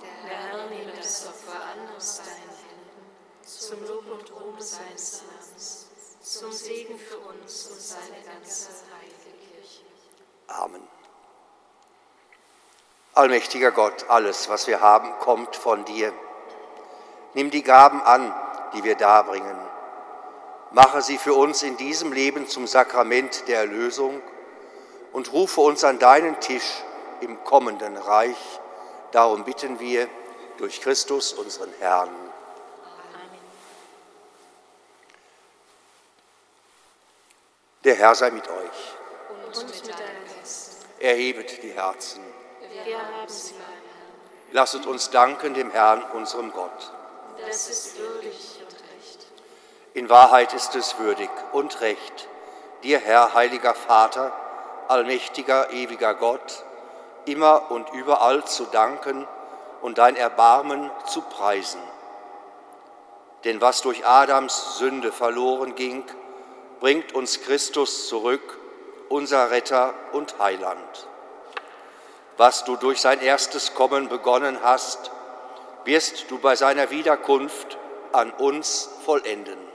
Der 0.03 0.29
Herr 0.29 0.67
nehme 0.67 0.91
das 0.91 1.29
Opfer 1.29 1.55
an 1.55 1.97
aus 1.97 2.17
deinen 2.17 2.31
Händen, 2.33 3.47
zum 3.47 3.87
Lob 3.87 4.11
und 4.11 4.33
Ruhm 4.33 4.59
seines 4.59 5.23
Namens, 5.23 5.87
zum 6.21 6.51
Segen 6.51 6.99
für 6.99 7.19
uns 7.19 7.69
und 7.69 7.81
seine 7.81 8.21
ganze 8.25 8.71
heilige 8.93 9.39
Kirche. 9.39 9.85
Amen. 10.49 10.83
Allmächtiger 13.15 13.71
Gott, 13.71 14.07
alles, 14.09 14.49
was 14.49 14.67
wir 14.67 14.81
haben, 14.81 15.17
kommt 15.21 15.55
von 15.55 15.85
dir. 15.85 16.13
Nimm 17.35 17.53
die 17.53 17.63
Gaben 17.63 18.03
an, 18.03 18.35
die 18.75 18.83
wir 18.83 18.97
darbringen 18.97 19.68
Mache 20.71 21.01
sie 21.01 21.17
für 21.17 21.33
uns 21.35 21.63
in 21.63 21.77
diesem 21.79 22.13
Leben 22.13 22.47
zum 22.47 22.67
Sakrament 22.67 23.49
der 23.49 23.61
Erlösung 23.61 24.21
und 25.13 25.33
rufe 25.33 25.63
uns 25.63 25.83
an 25.83 25.99
deinen 25.99 26.39
Tisch 26.41 26.83
im 27.21 27.43
kommenden 27.45 27.97
Reich. 27.97 28.37
Darum 29.13 29.45
bitten 29.45 29.81
wir 29.81 30.09
durch 30.59 30.83
Christus, 30.83 31.33
unseren 31.33 31.73
Herrn. 31.79 32.09
Amen. 32.09 33.41
Der 37.85 37.95
Herr 37.95 38.15
sei 38.15 38.31
mit 38.31 38.47
euch. 38.49 38.97
Und 39.47 39.67
mit 39.67 39.89
deinem 39.89 40.37
Geist. 40.37 40.85
Erhebet 40.99 41.63
die 41.63 41.71
Herzen. 41.71 42.23
Wir 42.85 42.99
haben 42.99 43.29
sie 43.29 43.53
beim 43.53 43.63
Herrn. 43.63 44.53
Lasset 44.53 44.85
uns 44.85 45.09
danken 45.09 45.55
dem 45.55 45.71
Herrn, 45.71 46.03
unserem 46.13 46.53
Gott. 46.53 46.93
Das 47.41 47.71
ist 47.71 47.97
würdig 47.97 48.59
in 49.99 50.09
Wahrheit 50.09 50.55
ist 50.55 50.77
es 50.77 50.99
würdig 51.01 51.29
und 51.51 51.81
recht, 51.81 52.29
dir, 52.85 53.01
Herr, 53.01 53.35
heiliger 53.35 53.75
Vater, 53.75 54.33
allmächtiger, 54.87 55.73
ewiger 55.73 56.15
Gott, 56.15 56.65
immer 57.25 57.73
und 57.73 57.91
überall 57.93 58.45
zu 58.45 58.65
danken 58.67 59.27
und 59.83 59.99
dein 59.99 60.15
Erbarmen 60.15 60.89
zu 61.07 61.21
preisen. 61.23 61.81
Denn 63.43 63.61
was 63.61 63.83
durch 63.83 64.07
Adams 64.07 64.79
Sünde 64.79 65.11
verloren 65.11 65.75
ging, 65.75 66.05
bringt 66.79 67.13
uns 67.13 67.41
Christus 67.41 68.07
zurück, 68.07 68.57
unser 69.09 69.51
Retter 69.51 69.95
und 70.13 70.39
Heiland. 70.39 71.09
Was 72.37 72.65
du 72.65 72.77
durch 72.77 73.01
sein 73.01 73.21
erstes 73.21 73.75
Kommen 73.75 74.09
begonnen 74.09 74.61
hast, 74.63 75.11
wirst 75.85 76.31
du 76.31 76.39
bei 76.39 76.55
seiner 76.55 76.91
Wiederkunft 76.91 77.79
an 78.13 78.31
uns 78.31 78.91
vollenden. 79.05 79.68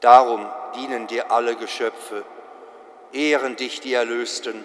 Darum 0.00 0.46
dienen 0.76 1.06
dir 1.06 1.32
alle 1.32 1.56
Geschöpfe, 1.56 2.24
ehren 3.12 3.56
dich 3.56 3.80
die 3.80 3.94
Erlösten, 3.94 4.64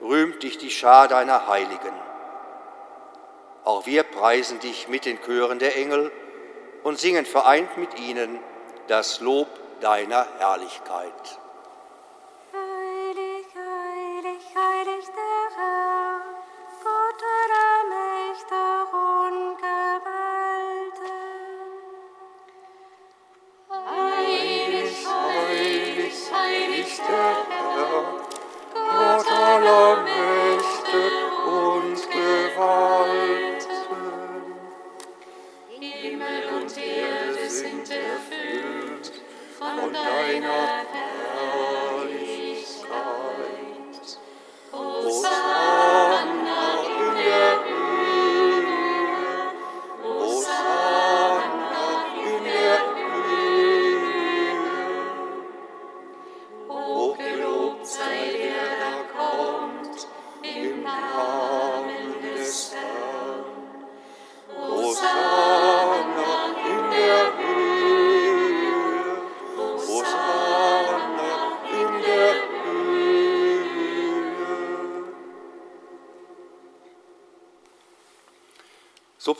rühmt 0.00 0.42
dich 0.42 0.58
die 0.58 0.70
Schar 0.70 1.08
deiner 1.08 1.48
Heiligen. 1.48 1.92
Auch 3.64 3.86
wir 3.86 4.02
preisen 4.02 4.60
dich 4.60 4.88
mit 4.88 5.06
den 5.06 5.20
Chören 5.22 5.58
der 5.58 5.76
Engel 5.76 6.12
und 6.82 6.98
singen 6.98 7.24
vereint 7.24 7.76
mit 7.78 7.98
ihnen 7.98 8.38
das 8.88 9.20
Lob 9.20 9.48
deiner 9.80 10.26
Herrlichkeit. 10.38 11.38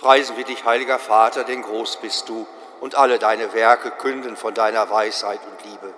Preisen 0.04 0.36
wir 0.36 0.44
dich, 0.44 0.66
heiliger 0.66 0.98
Vater, 0.98 1.44
denn 1.44 1.62
groß 1.62 1.96
bist 1.96 2.28
du 2.28 2.46
und 2.82 2.94
alle 2.94 3.18
deine 3.18 3.54
Werke 3.54 3.90
künden 3.90 4.36
von 4.36 4.52
deiner 4.52 4.90
Weisheit 4.90 5.40
und 5.50 5.64
Liebe. 5.64 5.94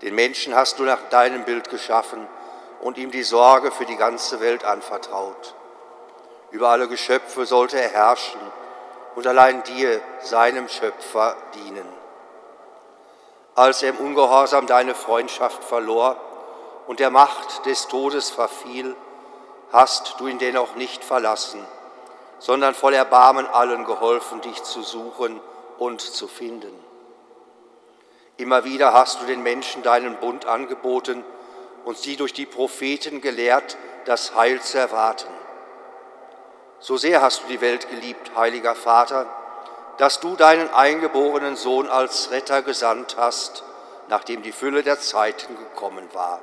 Den 0.00 0.14
Menschen 0.14 0.54
hast 0.54 0.78
du 0.78 0.84
nach 0.84 1.10
deinem 1.10 1.44
Bild 1.44 1.68
geschaffen 1.68 2.26
und 2.80 2.96
ihm 2.96 3.10
die 3.10 3.22
Sorge 3.22 3.72
für 3.72 3.84
die 3.84 3.96
ganze 3.96 4.40
Welt 4.40 4.64
anvertraut. 4.64 5.54
Über 6.50 6.70
alle 6.70 6.88
Geschöpfe 6.88 7.44
sollte 7.44 7.78
er 7.78 7.90
herrschen 7.90 8.40
und 9.16 9.26
allein 9.26 9.62
dir, 9.64 10.00
seinem 10.22 10.66
Schöpfer, 10.70 11.36
dienen. 11.54 11.88
Als 13.54 13.82
er 13.82 13.90
im 13.90 13.98
Ungehorsam 13.98 14.66
deine 14.66 14.94
Freundschaft 14.94 15.62
verlor 15.62 16.16
und 16.86 17.00
der 17.00 17.10
Macht 17.10 17.66
des 17.66 17.86
Todes 17.86 18.30
verfiel, 18.30 18.96
hast 19.72 20.14
du 20.18 20.26
ihn 20.26 20.38
dennoch 20.38 20.74
nicht 20.76 21.04
verlassen 21.04 21.62
sondern 22.40 22.74
voll 22.74 22.94
Erbarmen 22.94 23.46
allen 23.46 23.84
geholfen, 23.84 24.40
dich 24.40 24.62
zu 24.64 24.82
suchen 24.82 25.40
und 25.78 26.00
zu 26.00 26.26
finden. 26.26 26.72
Immer 28.38 28.64
wieder 28.64 28.94
hast 28.94 29.20
du 29.20 29.26
den 29.26 29.42
Menschen 29.42 29.82
deinen 29.82 30.16
Bund 30.16 30.46
angeboten 30.46 31.22
und 31.84 31.98
sie 31.98 32.16
durch 32.16 32.32
die 32.32 32.46
Propheten 32.46 33.20
gelehrt, 33.20 33.76
das 34.06 34.34
Heil 34.34 34.60
zu 34.62 34.78
erwarten. 34.78 35.28
So 36.80 36.96
sehr 36.96 37.20
hast 37.20 37.42
du 37.42 37.48
die 37.48 37.60
Welt 37.60 37.90
geliebt, 37.90 38.32
heiliger 38.34 38.74
Vater, 38.74 39.26
dass 39.98 40.18
du 40.20 40.34
deinen 40.34 40.72
eingeborenen 40.72 41.56
Sohn 41.56 41.90
als 41.90 42.30
Retter 42.30 42.62
gesandt 42.62 43.16
hast, 43.18 43.64
nachdem 44.08 44.42
die 44.42 44.52
Fülle 44.52 44.82
der 44.82 44.98
Zeiten 44.98 45.58
gekommen 45.58 46.08
war. 46.14 46.40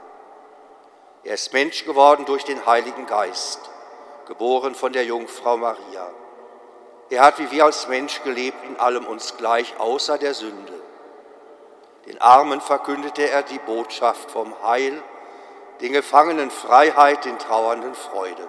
Er 1.23 1.33
ist 1.33 1.53
Mensch 1.53 1.85
geworden 1.85 2.25
durch 2.25 2.45
den 2.45 2.67
Heiligen 2.67 3.07
Geist 3.07 3.59
geboren 4.27 4.75
von 4.75 4.93
der 4.93 5.05
Jungfrau 5.05 5.57
Maria. 5.57 6.11
Er 7.09 7.23
hat 7.23 7.39
wie 7.39 7.49
wir 7.51 7.65
als 7.65 7.87
Mensch 7.87 8.21
gelebt, 8.23 8.63
in 8.65 8.77
allem 8.77 9.05
uns 9.07 9.37
gleich, 9.37 9.79
außer 9.79 10.17
der 10.17 10.33
Sünde. 10.33 10.73
Den 12.05 12.21
Armen 12.21 12.61
verkündete 12.61 13.29
er 13.29 13.43
die 13.43 13.59
Botschaft 13.59 14.29
vom 14.29 14.53
Heil, 14.63 15.01
den 15.81 15.93
Gefangenen 15.93 16.51
Freiheit, 16.51 17.25
den 17.25 17.39
Trauernden 17.39 17.95
Freude. 17.95 18.47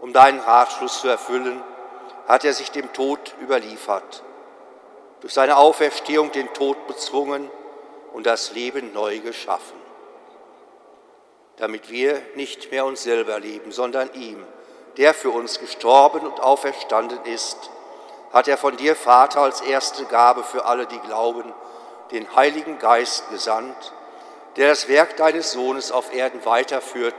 Um 0.00 0.12
deinen 0.12 0.40
Ratschluss 0.40 1.00
zu 1.00 1.08
erfüllen, 1.08 1.62
hat 2.28 2.44
er 2.44 2.52
sich 2.52 2.70
dem 2.70 2.92
Tod 2.92 3.34
überliefert, 3.40 4.22
durch 5.20 5.32
seine 5.32 5.56
Auferstehung 5.56 6.32
den 6.32 6.52
Tod 6.52 6.86
bezwungen 6.86 7.50
und 8.12 8.26
das 8.26 8.52
Leben 8.52 8.92
neu 8.92 9.20
geschaffen 9.20 9.83
damit 11.56 11.90
wir 11.90 12.20
nicht 12.34 12.70
mehr 12.70 12.84
uns 12.84 13.02
selber 13.02 13.38
leben, 13.38 13.72
sondern 13.72 14.12
ihm, 14.14 14.44
der 14.96 15.14
für 15.14 15.30
uns 15.30 15.60
gestorben 15.60 16.20
und 16.20 16.40
auferstanden 16.40 17.24
ist, 17.24 17.70
hat 18.32 18.48
er 18.48 18.58
von 18.58 18.76
dir, 18.76 18.96
Vater, 18.96 19.40
als 19.40 19.60
erste 19.60 20.04
Gabe 20.06 20.42
für 20.42 20.64
alle, 20.64 20.86
die 20.86 20.98
glauben, 20.98 21.52
den 22.10 22.34
Heiligen 22.34 22.78
Geist 22.78 23.30
gesandt, 23.30 23.92
der 24.56 24.68
das 24.68 24.88
Werk 24.88 25.16
deines 25.16 25.52
Sohnes 25.52 25.92
auf 25.92 26.12
Erden 26.14 26.44
weiterführt 26.44 27.14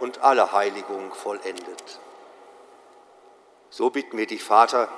und 0.00 0.22
alle 0.22 0.52
Heiligung 0.52 1.12
vollendet. 1.14 1.98
So 3.70 3.90
bitten 3.90 4.18
wir 4.18 4.26
dich, 4.26 4.44
Vater, 4.44 4.88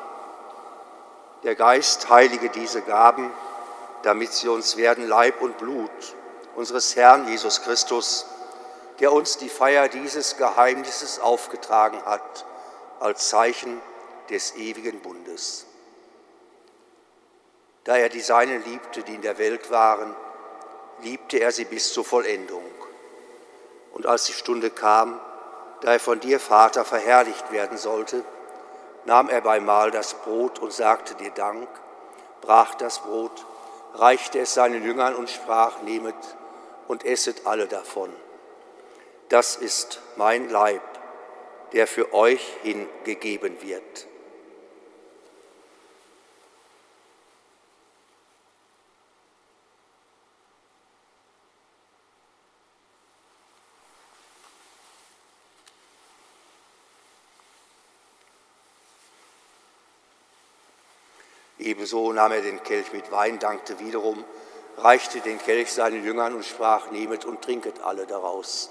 der 1.44 1.54
Geist 1.54 2.08
heilige 2.08 2.48
diese 2.50 2.82
Gaben, 2.82 3.30
damit 4.02 4.32
sie 4.32 4.48
uns 4.48 4.76
werden 4.76 5.06
Leib 5.06 5.40
und 5.40 5.58
Blut 5.58 5.90
unseres 6.56 6.96
Herrn 6.96 7.28
Jesus 7.28 7.62
Christus, 7.62 8.26
der 9.00 9.12
uns 9.12 9.38
die 9.38 9.48
Feier 9.48 9.88
dieses 9.88 10.36
Geheimnisses 10.36 11.18
aufgetragen 11.18 12.04
hat, 12.04 12.44
als 13.00 13.28
Zeichen 13.28 13.80
des 14.30 14.56
ewigen 14.56 15.00
Bundes. 15.00 15.66
Da 17.84 17.96
er 17.96 18.08
die 18.08 18.20
Seinen 18.20 18.64
liebte, 18.64 19.02
die 19.02 19.14
in 19.14 19.22
der 19.22 19.38
Welt 19.38 19.70
waren, 19.70 20.14
liebte 21.02 21.38
er 21.38 21.52
sie 21.52 21.64
bis 21.64 21.92
zur 21.92 22.04
Vollendung. 22.04 22.64
Und 23.92 24.06
als 24.06 24.26
die 24.26 24.32
Stunde 24.32 24.70
kam, 24.70 25.20
da 25.82 25.92
er 25.92 26.00
von 26.00 26.20
dir, 26.20 26.40
Vater, 26.40 26.84
verherrlicht 26.84 27.52
werden 27.52 27.76
sollte, 27.76 28.24
nahm 29.04 29.28
er 29.28 29.42
beim 29.42 29.66
Mahl 29.66 29.90
das 29.90 30.14
Brot 30.14 30.60
und 30.60 30.72
sagte 30.72 31.14
dir 31.16 31.30
Dank, 31.30 31.68
brach 32.40 32.74
das 32.76 33.00
Brot, 33.00 33.44
reichte 33.94 34.38
es 34.38 34.54
seinen 34.54 34.82
Jüngern 34.82 35.14
und 35.14 35.28
sprach, 35.28 35.82
nehmet 35.82 36.14
und 36.88 37.04
esset 37.04 37.46
alle 37.46 37.66
davon 37.66 38.10
das 39.34 39.56
ist 39.56 40.00
mein 40.14 40.48
Leib, 40.48 40.80
der 41.72 41.88
für 41.88 42.14
euch 42.14 42.40
hingegeben 42.62 43.60
wird. 43.62 44.06
Ebenso 61.58 62.12
nahm 62.12 62.30
er 62.30 62.40
den 62.40 62.62
Kelch 62.62 62.92
mit 62.92 63.10
Wein, 63.10 63.40
dankte 63.40 63.80
wiederum, 63.80 64.24
reichte 64.76 65.20
den 65.22 65.38
Kelch 65.38 65.72
seinen 65.72 66.04
Jüngern 66.04 66.36
und 66.36 66.44
sprach, 66.44 66.92
nehmet 66.92 67.24
und 67.24 67.42
trinket 67.42 67.80
alle 67.80 68.06
daraus. 68.06 68.70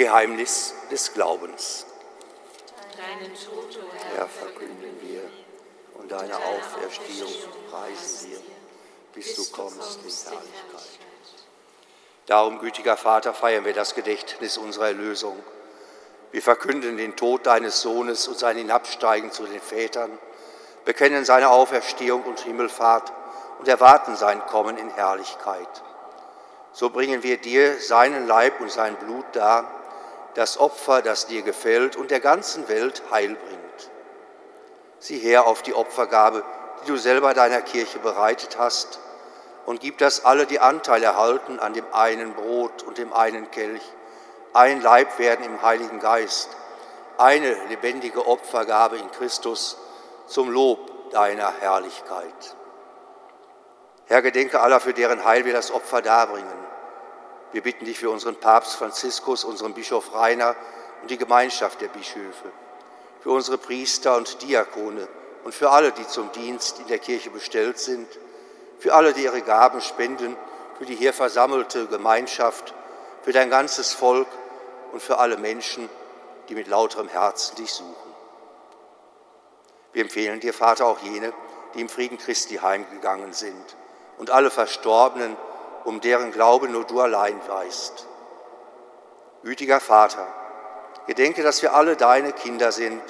Geheimnis 0.00 0.72
des 0.90 1.12
Glaubens. 1.12 1.84
Deinen 2.96 3.34
Tod, 3.34 3.76
o 3.76 4.16
Herr, 4.16 4.26
verkünden 4.26 4.98
wir 5.02 5.20
und 6.00 6.10
deine 6.10 6.36
Auferstehung 6.36 7.30
preisen 7.70 8.30
wir, 8.30 8.38
bis 9.12 9.36
du 9.36 9.44
kommst 9.54 9.98
in 9.98 10.32
Herrlichkeit. 10.32 10.98
Darum, 12.24 12.60
gütiger 12.60 12.96
Vater, 12.96 13.34
feiern 13.34 13.66
wir 13.66 13.74
das 13.74 13.94
Gedächtnis 13.94 14.56
unserer 14.56 14.86
Erlösung. 14.86 15.36
Wir 16.32 16.40
verkünden 16.40 16.96
den 16.96 17.14
Tod 17.14 17.44
deines 17.44 17.82
Sohnes 17.82 18.26
und 18.26 18.38
sein 18.38 18.56
Hinabsteigen 18.56 19.32
zu 19.32 19.44
den 19.44 19.60
Vätern, 19.60 20.18
bekennen 20.86 21.26
seine 21.26 21.50
Auferstehung 21.50 22.22
und 22.22 22.40
Himmelfahrt 22.40 23.12
und 23.58 23.68
erwarten 23.68 24.16
sein 24.16 24.40
Kommen 24.46 24.78
in 24.78 24.88
Herrlichkeit. 24.88 25.82
So 26.72 26.88
bringen 26.88 27.22
wir 27.22 27.36
dir 27.36 27.78
seinen 27.78 28.26
Leib 28.26 28.62
und 28.62 28.70
sein 28.70 28.96
Blut 28.96 29.26
dar, 29.32 29.79
das 30.34 30.58
Opfer, 30.58 31.02
das 31.02 31.26
dir 31.26 31.42
gefällt 31.42 31.96
und 31.96 32.10
der 32.10 32.20
ganzen 32.20 32.68
Welt 32.68 33.02
Heil 33.10 33.34
bringt. 33.34 33.90
Sieh 34.98 35.18
her 35.18 35.46
auf 35.46 35.62
die 35.62 35.74
Opfergabe, 35.74 36.44
die 36.82 36.90
du 36.90 36.96
selber 36.96 37.34
deiner 37.34 37.62
Kirche 37.62 37.98
bereitet 37.98 38.58
hast, 38.58 39.00
und 39.66 39.80
gib, 39.80 39.98
dass 39.98 40.24
alle 40.24 40.46
die 40.46 40.58
Anteil 40.58 41.02
erhalten 41.02 41.60
an 41.60 41.74
dem 41.74 41.84
einen 41.92 42.34
Brot 42.34 42.82
und 42.82 42.98
dem 42.98 43.12
einen 43.12 43.50
Kelch, 43.50 43.82
ein 44.52 44.80
Leib 44.80 45.18
werden 45.18 45.44
im 45.44 45.62
Heiligen 45.62 46.00
Geist, 46.00 46.48
eine 47.18 47.54
lebendige 47.68 48.26
Opfergabe 48.26 48.96
in 48.96 49.10
Christus 49.12 49.76
zum 50.26 50.50
Lob 50.50 51.10
deiner 51.10 51.52
Herrlichkeit. 51.60 52.56
Herr, 54.06 54.22
gedenke 54.22 54.60
aller, 54.60 54.80
für 54.80 54.94
deren 54.94 55.24
Heil 55.24 55.44
wir 55.44 55.52
das 55.52 55.70
Opfer 55.70 56.02
darbringen. 56.02 56.69
Wir 57.52 57.62
bitten 57.62 57.84
dich 57.84 57.98
für 57.98 58.10
unseren 58.10 58.36
Papst 58.36 58.76
Franziskus, 58.76 59.44
unseren 59.44 59.74
Bischof 59.74 60.14
Rainer 60.14 60.54
und 61.02 61.10
die 61.10 61.18
Gemeinschaft 61.18 61.80
der 61.80 61.88
Bischöfe, 61.88 62.52
für 63.20 63.30
unsere 63.30 63.58
Priester 63.58 64.16
und 64.16 64.40
Diakone 64.42 65.08
und 65.44 65.54
für 65.54 65.70
alle, 65.70 65.92
die 65.92 66.06
zum 66.06 66.30
Dienst 66.32 66.78
in 66.78 66.86
der 66.86 66.98
Kirche 66.98 67.30
bestellt 67.30 67.78
sind, 67.78 68.06
für 68.78 68.94
alle, 68.94 69.12
die 69.12 69.24
ihre 69.24 69.42
Gaben 69.42 69.80
spenden, 69.80 70.36
für 70.78 70.86
die 70.86 70.94
hier 70.94 71.12
versammelte 71.12 71.86
Gemeinschaft, 71.86 72.74
für 73.22 73.32
dein 73.32 73.50
ganzes 73.50 73.92
Volk 73.92 74.28
und 74.92 75.02
für 75.02 75.18
alle 75.18 75.36
Menschen, 75.36 75.88
die 76.48 76.54
mit 76.54 76.68
lauterem 76.68 77.08
Herzen 77.08 77.56
dich 77.56 77.72
suchen. 77.72 78.14
Wir 79.92 80.02
empfehlen 80.02 80.40
dir, 80.40 80.54
Vater, 80.54 80.86
auch 80.86 81.00
jene, 81.00 81.32
die 81.74 81.80
im 81.80 81.88
Frieden 81.88 82.18
Christi 82.18 82.56
heimgegangen 82.56 83.32
sind 83.32 83.76
und 84.18 84.30
alle 84.30 84.50
Verstorbenen, 84.50 85.36
um 85.84 86.00
deren 86.00 86.32
Glaube 86.32 86.68
nur 86.68 86.84
du 86.84 87.00
allein 87.00 87.40
weißt. 87.48 88.06
Gütiger 89.42 89.80
Vater, 89.80 90.26
gedenke, 91.06 91.42
dass 91.42 91.62
wir 91.62 91.74
alle 91.74 91.96
deine 91.96 92.32
Kinder 92.32 92.72
sind 92.72 93.02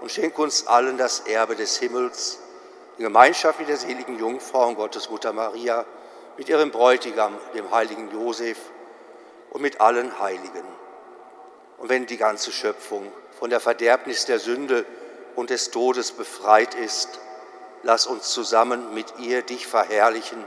und 0.00 0.10
schenke 0.10 0.42
uns 0.42 0.66
allen 0.66 0.98
das 0.98 1.20
Erbe 1.20 1.56
des 1.56 1.78
Himmels 1.78 2.40
in 2.98 3.04
Gemeinschaft 3.04 3.60
mit 3.60 3.68
der 3.68 3.76
seligen 3.76 4.18
Jungfrau 4.18 4.68
und 4.68 4.74
Gottesmutter 4.74 5.32
Maria, 5.32 5.86
mit 6.36 6.48
ihrem 6.48 6.70
Bräutigam, 6.70 7.36
dem 7.54 7.70
heiligen 7.70 8.10
Josef 8.10 8.58
und 9.50 9.62
mit 9.62 9.80
allen 9.80 10.20
Heiligen. 10.20 10.64
Und 11.78 11.88
wenn 11.88 12.06
die 12.06 12.16
ganze 12.16 12.52
Schöpfung 12.52 13.10
von 13.38 13.50
der 13.50 13.60
Verderbnis 13.60 14.26
der 14.26 14.38
Sünde 14.38 14.84
und 15.36 15.50
des 15.50 15.70
Todes 15.70 16.12
befreit 16.12 16.74
ist, 16.74 17.20
lass 17.82 18.06
uns 18.06 18.30
zusammen 18.30 18.92
mit 18.92 19.18
ihr 19.18 19.42
dich 19.42 19.66
verherrlichen 19.66 20.46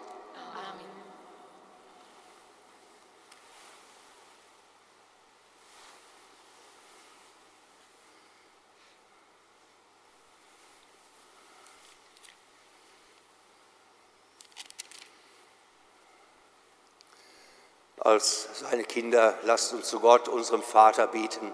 Als 18.03 18.49
seine 18.61 18.83
Kinder 18.83 19.35
lasst 19.43 19.73
uns 19.73 19.87
zu 19.87 19.99
Gott, 19.99 20.27
unserem 20.27 20.63
Vater, 20.63 21.05
beten, 21.05 21.53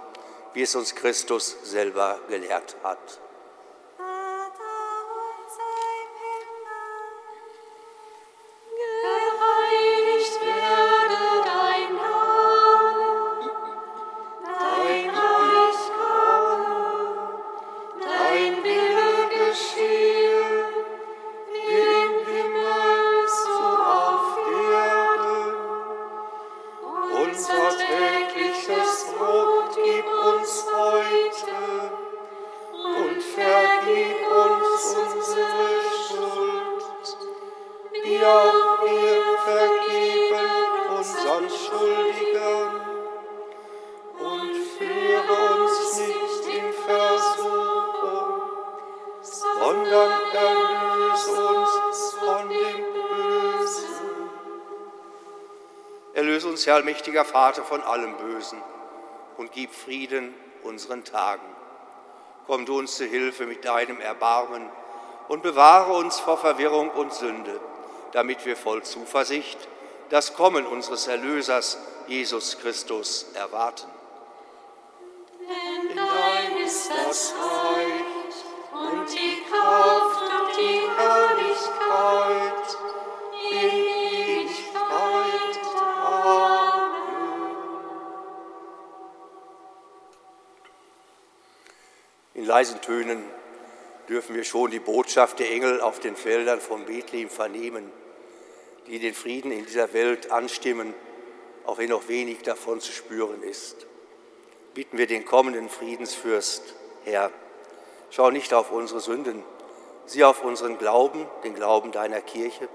wie 0.53 0.61
es 0.61 0.75
uns 0.75 0.95
Christus 0.95 1.57
selber 1.63 2.19
gelehrt 2.29 2.77
hat. 2.83 3.19
Herr 56.67 56.75
allmächtiger 56.75 57.23
Vater, 57.23 57.63
von 57.63 57.81
allem 57.81 58.17
Bösen 58.17 58.61
und 59.37 59.53
gib 59.53 59.71
Frieden 59.71 60.35
unseren 60.68 61.03
Tagen. 61.03 61.45
Komm 62.45 62.65
du 62.65 62.78
uns 62.78 62.95
zu 62.97 63.05
Hilfe 63.05 63.45
mit 63.45 63.65
deinem 63.65 63.99
Erbarmen 63.99 64.70
und 65.28 65.43
bewahre 65.43 65.93
uns 65.93 66.20
vor 66.20 66.38
Verwirrung 66.38 66.89
und 66.89 67.13
Sünde, 67.13 67.59
damit 68.11 68.45
wir 68.45 68.55
voll 68.55 68.84
Zuversicht 68.84 69.57
das 70.09 70.34
Kommen 70.36 70.65
unseres 70.65 71.07
Erlösers, 71.07 71.78
Jesus 72.07 72.57
Christus, 72.59 73.26
erwarten. 73.34 73.91
Denn 75.39 75.95
dein 75.95 76.65
ist 76.65 76.89
das 76.89 77.34
Reich 77.34 78.36
und 78.74 79.09
die 79.11 79.43
Kraft 79.49 80.22
und 80.22 80.57
die 80.57 80.82
Herrlichkeit 80.97 82.78
in 83.51 83.86
leisen 92.47 92.81
Tönen 92.81 93.23
dürfen 94.09 94.35
wir 94.35 94.43
schon 94.43 94.71
die 94.71 94.79
Botschaft 94.79 95.39
der 95.39 95.51
Engel 95.51 95.81
auf 95.81 95.99
den 95.99 96.15
Feldern 96.15 96.61
von 96.61 96.85
Bethlehem 96.85 97.29
vernehmen, 97.29 97.91
die 98.87 98.99
den 98.99 99.13
Frieden 99.13 99.51
in 99.51 99.65
dieser 99.65 99.93
Welt 99.93 100.31
anstimmen, 100.31 100.93
auch 101.65 101.77
wenn 101.77 101.89
noch 101.89 102.07
wenig 102.07 102.41
davon 102.41 102.79
zu 102.79 102.91
spüren 102.91 103.43
ist. 103.43 103.85
Bitten 104.73 104.97
wir 104.97 105.07
den 105.07 105.25
kommenden 105.25 105.69
Friedensfürst, 105.69 106.75
Herr, 107.03 107.31
schau 108.09 108.31
nicht 108.31 108.53
auf 108.53 108.71
unsere 108.71 109.01
Sünden, 109.01 109.43
sieh 110.05 110.23
auf 110.23 110.43
unseren 110.43 110.77
Glauben, 110.77 111.25
den 111.43 111.53
Glauben 111.53 111.91
deiner 111.91 112.21
Kirche 112.21 112.69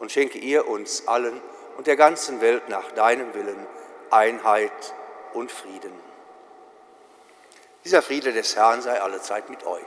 und 0.00 0.10
schenke 0.10 0.38
ihr 0.38 0.66
uns 0.66 1.06
allen 1.06 1.38
und 1.76 1.86
der 1.86 1.96
ganzen 1.96 2.40
Welt 2.40 2.68
nach 2.68 2.92
deinem 2.92 3.34
Willen 3.34 3.66
Einheit 4.10 4.94
und 5.34 5.50
Frieden. 5.52 6.11
Dieser 7.84 8.02
Friede 8.02 8.32
des 8.32 8.54
Herrn 8.54 8.80
sei 8.80 9.00
allezeit 9.00 9.50
mit 9.50 9.64
euch. 9.64 9.82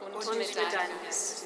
Und 0.00 0.38
mit 0.38 0.56
deinem 0.56 1.02
Geist. 1.04 1.45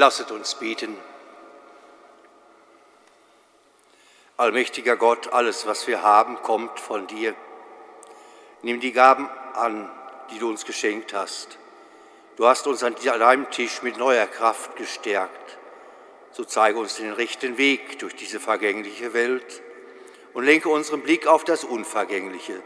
Lasset 0.00 0.30
uns 0.30 0.54
beten. 0.54 0.96
Allmächtiger 4.38 4.96
Gott, 4.96 5.30
alles, 5.30 5.66
was 5.66 5.86
wir 5.88 6.02
haben, 6.02 6.40
kommt 6.40 6.80
von 6.80 7.06
dir. 7.06 7.34
Nimm 8.62 8.80
die 8.80 8.92
Gaben 8.92 9.28
an, 9.52 9.90
die 10.30 10.38
du 10.38 10.48
uns 10.48 10.64
geschenkt 10.64 11.12
hast. 11.12 11.58
Du 12.36 12.46
hast 12.46 12.66
uns 12.66 12.82
an 12.82 12.96
deinem 13.02 13.50
Tisch 13.50 13.82
mit 13.82 13.98
neuer 13.98 14.26
Kraft 14.26 14.74
gestärkt. 14.76 15.58
So 16.32 16.44
zeige 16.44 16.78
uns 16.78 16.96
den 16.96 17.12
rechten 17.12 17.58
Weg 17.58 17.98
durch 17.98 18.16
diese 18.16 18.40
vergängliche 18.40 19.12
Welt 19.12 19.60
und 20.32 20.44
lenke 20.44 20.70
unseren 20.70 21.02
Blick 21.02 21.26
auf 21.26 21.44
das 21.44 21.62
Unvergängliche, 21.62 22.62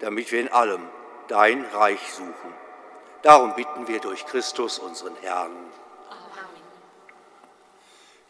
damit 0.00 0.32
wir 0.32 0.40
in 0.40 0.48
allem 0.48 0.88
dein 1.28 1.66
Reich 1.66 2.14
suchen. 2.14 2.54
Darum 3.20 3.54
bitten 3.56 3.88
wir 3.88 4.00
durch 4.00 4.24
Christus, 4.24 4.78
unseren 4.78 5.16
Herrn. 5.16 5.54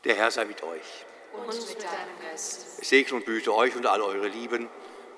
Der 0.05 0.17
Herr 0.17 0.31
sei 0.31 0.45
mit 0.45 0.63
euch. 0.63 1.05
Und 1.33 1.47
mit 1.47 1.83
deinem 1.83 2.21
Geist. 2.21 2.67
Es 2.81 2.89
segne 2.89 3.17
und 3.17 3.25
behüte 3.25 3.55
euch 3.55 3.77
und 3.77 3.87
all 3.87 4.03
eure 4.03 4.29
Lieben, 4.29 4.69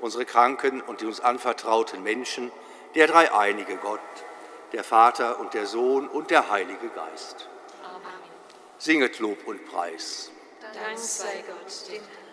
unsere 0.00 0.26
Kranken 0.26 0.82
und 0.82 1.00
die 1.00 1.06
uns 1.06 1.20
anvertrauten 1.20 2.02
Menschen, 2.02 2.52
der 2.94 3.06
dreieinige 3.06 3.76
Gott, 3.76 4.00
der 4.72 4.84
Vater 4.84 5.40
und 5.40 5.54
der 5.54 5.66
Sohn 5.66 6.06
und 6.06 6.30
der 6.30 6.50
Heilige 6.50 6.88
Geist. 6.88 7.48
Amen. 7.82 8.12
Singet 8.78 9.18
Lob 9.20 9.46
und 9.46 9.64
Preis. 9.64 10.30
Dank 10.60 10.98
sei 10.98 11.42
Gott, 11.46 11.88
dem 11.88 12.02
Herrn. 12.02 12.23